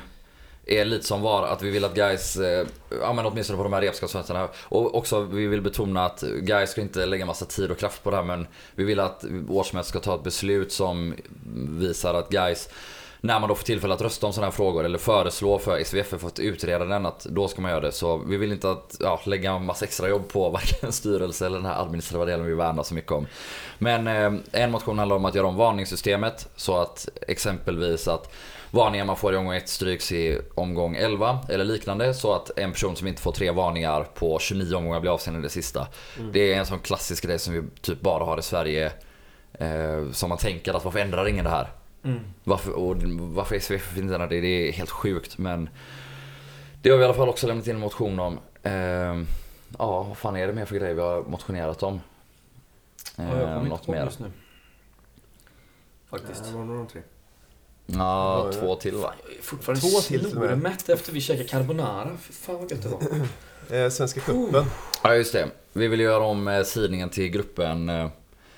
[0.68, 2.68] är lite som var att vi vill att guys, eh,
[3.01, 6.82] ja men åtminstone på de här repskapsfönsterna Och också vi vill betona att guys ska
[6.82, 9.99] inte lägga massa tid och kraft på det här men vi vill att årsmötet ska
[9.99, 11.13] ta ett beslut som
[11.80, 12.70] visar att guys
[13.22, 16.07] när man då får tillfälle att rösta om sådana här frågor eller föreslå för SVF
[16.07, 17.91] för att utreda den att då ska man göra det.
[17.91, 21.57] Så vi vill inte att ja, lägga en massa extra jobb på varken styrelse eller
[21.57, 23.28] den här administrativa delen vi värnar så mycket om.
[23.78, 28.34] Men eh, en motion handlar om att göra om varningssystemet så att exempelvis att
[28.78, 32.71] varningar man får i omgång 1 stryks i omgång 11 eller liknande så att en
[32.71, 35.88] person som inte får tre varningar på 29 omgångar blir avstängd i det sista.
[36.32, 38.91] Det är en sån klassisk grej som vi typ bara har i Sverige.
[39.53, 41.67] Eh, som man tänker att varför ändrar ingen det här?
[42.03, 42.19] Mm.
[42.43, 45.69] Varför, och varför SVF inte ändrar det, det är helt sjukt men
[46.82, 48.39] det har vi i alla fall också lämnat in en motion om.
[48.63, 48.71] Eh,
[49.78, 52.01] ja, vad fan är det mer för grejer vi har motionerat om?
[53.15, 54.05] Ja, jag kommer Eh, inte något på mer?
[54.05, 54.32] just nu.
[56.09, 56.43] Faktiskt.
[56.45, 57.01] Det var nog de tre.
[57.88, 59.14] Ja, två till va?
[59.28, 60.50] Jag är fortfarande Två till till och med.
[60.50, 62.10] snormätt efter vi käkade carbonara.
[62.22, 63.02] Fy fan vad gött det var.
[63.72, 64.66] Eh, Svenska cupen.
[65.04, 65.48] Ja, just det.
[65.74, 68.08] Vi vill göra om eh, sidningen till gruppen eh,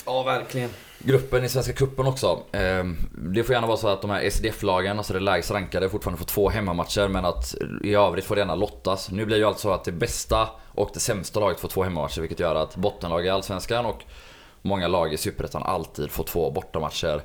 [0.06, 0.70] Ja, verkligen.
[1.00, 2.40] Gruppen i Svenska Cupen också.
[2.52, 6.18] Eh, Det får gärna vara så att de här SDF-lagen, alltså det lägst rankade, fortfarande
[6.20, 9.12] får två hemmamatcher men att i övrigt får det gärna lottas.
[9.12, 11.84] Nu blir det ju alltså så att det bästa och det sämsta laget får två
[11.84, 14.04] hemmamatcher vilket gör att bottenlag i Allsvenskan och
[14.62, 17.22] många lag i Superettan alltid får två bortamatcher.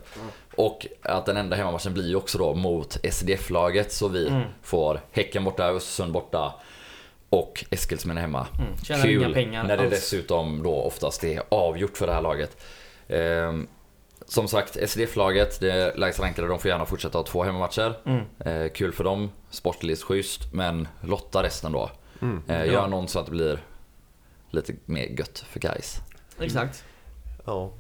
[0.56, 4.42] Och att den enda hemmamatchen blir ju också då mot SDF-laget så vi Mm.
[4.62, 6.54] får Häcken borta, Östersund borta
[7.30, 8.46] och Eskilsminne hemma.
[8.58, 8.76] Mm.
[8.84, 9.90] Tjänar inga pengar när det alls.
[9.90, 12.56] dessutom då oftast är avgjort för det här laget.
[13.08, 13.66] Ehm,
[14.26, 17.94] som sagt, SDF-laget, det lägst rankade, de får gärna fortsätta ha två hemmamatcher.
[18.06, 18.22] Mm.
[18.38, 21.90] Eh, kul för dem, sportligt schysst, men lotta resten då.
[22.22, 22.42] Mm.
[22.48, 22.64] Eh, Ja.
[22.72, 23.58] Gör någon så att det blir
[24.50, 25.96] lite mer gött för guys.
[26.40, 26.84] Exakt.
[27.44, 27.70] Ja.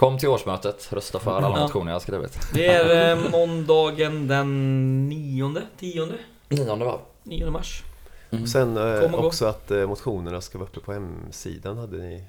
[0.00, 1.62] Kom till årsmötet, rösta för alla Ja.
[1.62, 2.38] motioner jag har skrivit.
[2.54, 6.14] Det är eh, måndagen den nionde, tionde,
[6.48, 6.98] Nionde va?
[7.22, 7.82] nionde mars.
[8.30, 8.46] Mm.
[8.46, 12.24] Sen eh, och också att eh, motionerna ska vara uppe på hemsidan hade ni.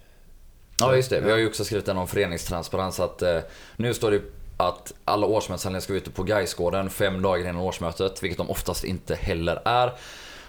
[0.80, 3.38] Ja just det, vi har ju också skrivit en om föreningstransparens att eh,
[3.78, 4.22] nu står det
[4.58, 8.84] att alla årsmöteshandlingar ska vara ute på Gaisgården fem dagar innan årsmötet, vilket de oftast
[8.84, 9.94] inte heller är.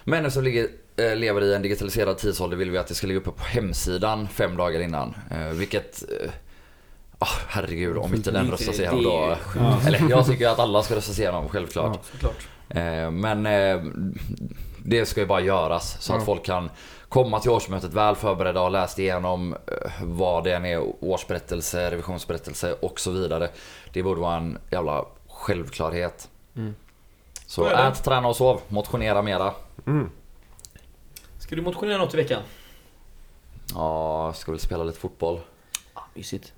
[0.05, 3.07] Men eftersom vi ligger, eh, lever i en digitaliserad tidsålder vill vi att det ska
[3.07, 5.15] ligga uppe på hemsidan fem dagar innan.
[5.31, 6.03] Eh, vilket
[7.23, 9.37] ah, herregud, om inte den röstas det igenom då...
[9.57, 9.81] Ja.
[9.87, 11.99] Eller jag tycker att alla ska röstas igenom, självklart.
[12.13, 12.47] Såklart.
[12.69, 13.83] Eh, Men eh,
[14.85, 16.27] det ska ju bara göras så att Ja.
[16.27, 16.71] folk kan
[17.09, 22.73] komma till årsmötet väl förberedda och läst igenom eh, vad det än är, årsberättelse, revisionsberättelse
[22.73, 23.49] och så vidare.
[23.93, 26.29] Det borde vara en jävla självklarhet.
[26.57, 26.75] Mm.
[27.47, 29.53] Så ät, träna och sov, motionera mera.
[29.87, 30.11] Mm.
[31.39, 32.43] Ska du motionera något i veckan?
[33.75, 35.41] Ja, jag ska väl spela lite fotboll.
[35.95, 36.53] Ja, mysigt.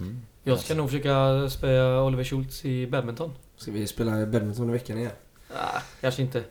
[0.00, 0.20] Mm.
[0.42, 3.32] Jag ska nog försöka spela Oliver Schultz i badminton.
[3.56, 5.10] Ska vi spela badminton i veckan igen?
[5.56, 6.42] Ah, kanske inte.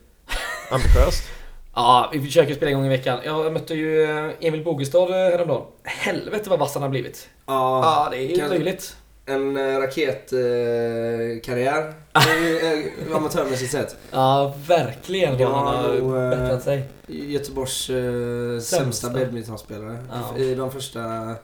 [0.72, 1.24] Ambitiöst.
[1.76, 3.20] Ja, vi försöker spela en gång i veckan.
[3.26, 5.66] Jag mötte ju eh, Emil Bogestad eh, häromdagen.
[5.84, 7.30] Helvete vad vass han har blivit.
[7.46, 8.96] Ja, Ja, det är ju löjligt.
[9.26, 11.94] En eh, raketkarriär.
[12.16, 13.96] Eh, Amatörmässigt sett.
[14.12, 16.84] Ja, verkligen vad han har eh, bättrat sig.
[17.08, 19.98] Göteborgs eh, sämsta badmintonspelare.
[20.12, 20.38] Ja.
[20.38, 21.36] I de första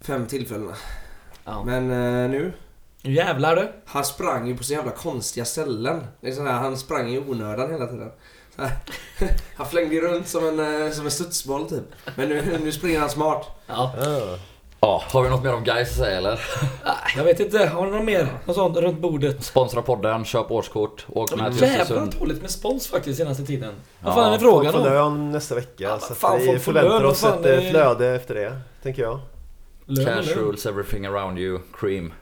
[0.00, 0.74] fem tillfällena.
[1.44, 1.62] Ja.
[1.64, 2.52] Men eh, nu.
[3.02, 3.72] Nu jävlar du.
[3.86, 6.06] Han sprang ju på så jävla konstiga ställen.
[6.20, 8.10] Det är så här, han sprang i onödan hela tiden.
[9.56, 11.84] Han flängde ju runt som en, eh, som en studsboll typ.
[12.16, 13.46] Men nu, nu springer han smart.
[13.66, 13.92] Ja.
[14.80, 15.02] Ja.
[15.12, 16.40] Har vi något mer om guys att säga eller?
[17.16, 18.28] Jag vet inte, har du något mer?
[18.44, 19.44] Något sånt runt bordet?
[19.44, 22.14] Sponsra podden, köp årskort, åk med till Jävlar Östersund.
[22.20, 23.74] dåligt med spons faktiskt senaste tiden.
[24.00, 24.84] Vad Ja, fan är Folk frågan får om?
[24.86, 27.40] lön nästa vecka Ja, så att fan, vi folk får förväntar lön, oss vad fan,
[27.40, 29.20] ett eh, det är- flöde efter det, tänker jag.
[29.90, 30.38] Lön Cash lön.
[30.38, 32.12] rules everything around you, cream.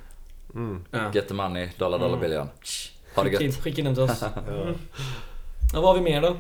[0.55, 0.85] Mm.
[0.91, 1.11] Ja.
[1.15, 2.21] Get the money, dollar dollar Mm.
[2.21, 2.49] billion.
[3.15, 3.63] Ha det gött.
[3.63, 4.23] skicka in dem till oss.
[4.47, 4.53] Ja.
[4.53, 4.75] Mm.
[5.73, 6.37] Ja, vad har vi mer då?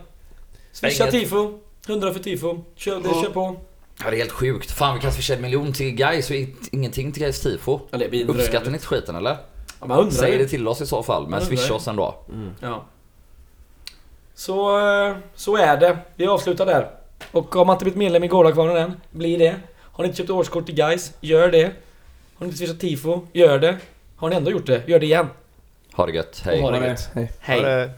[0.72, 1.58] Swisha tifo.
[1.88, 2.64] 100 för tifo.
[2.76, 3.22] Kör, det, Ja.
[3.22, 3.56] kör på.
[4.04, 4.70] Ja, det är helt sjukt.
[4.70, 6.36] Fan vi kan swisha en miljon till guys och
[6.72, 7.80] ingenting till guys tifo.
[7.90, 9.36] Ja, det blir Uppskattar ni inte skiten eller?
[9.80, 12.14] Ja, man undrar Säg det till oss i så fall, men swisha oss ändå.
[12.60, 12.84] Ja.
[14.34, 15.98] Så, eh, så är det.
[16.16, 16.90] Vi avslutar där.
[17.32, 19.56] Och har man inte blivit medlem i Gårdakvarnen än, bli det.
[19.98, 21.62] Har ni inte köpt årskort till guys, gör det.
[21.64, 21.70] Har
[22.38, 23.76] ni inte swishat tifo, gör det.
[24.16, 25.26] Har ni ändå gjort det, gör det igen.
[25.92, 26.58] Ha det gött, hej.
[26.58, 27.10] Och ha det gött.
[27.14, 27.30] Hej.
[27.40, 27.90] Hej.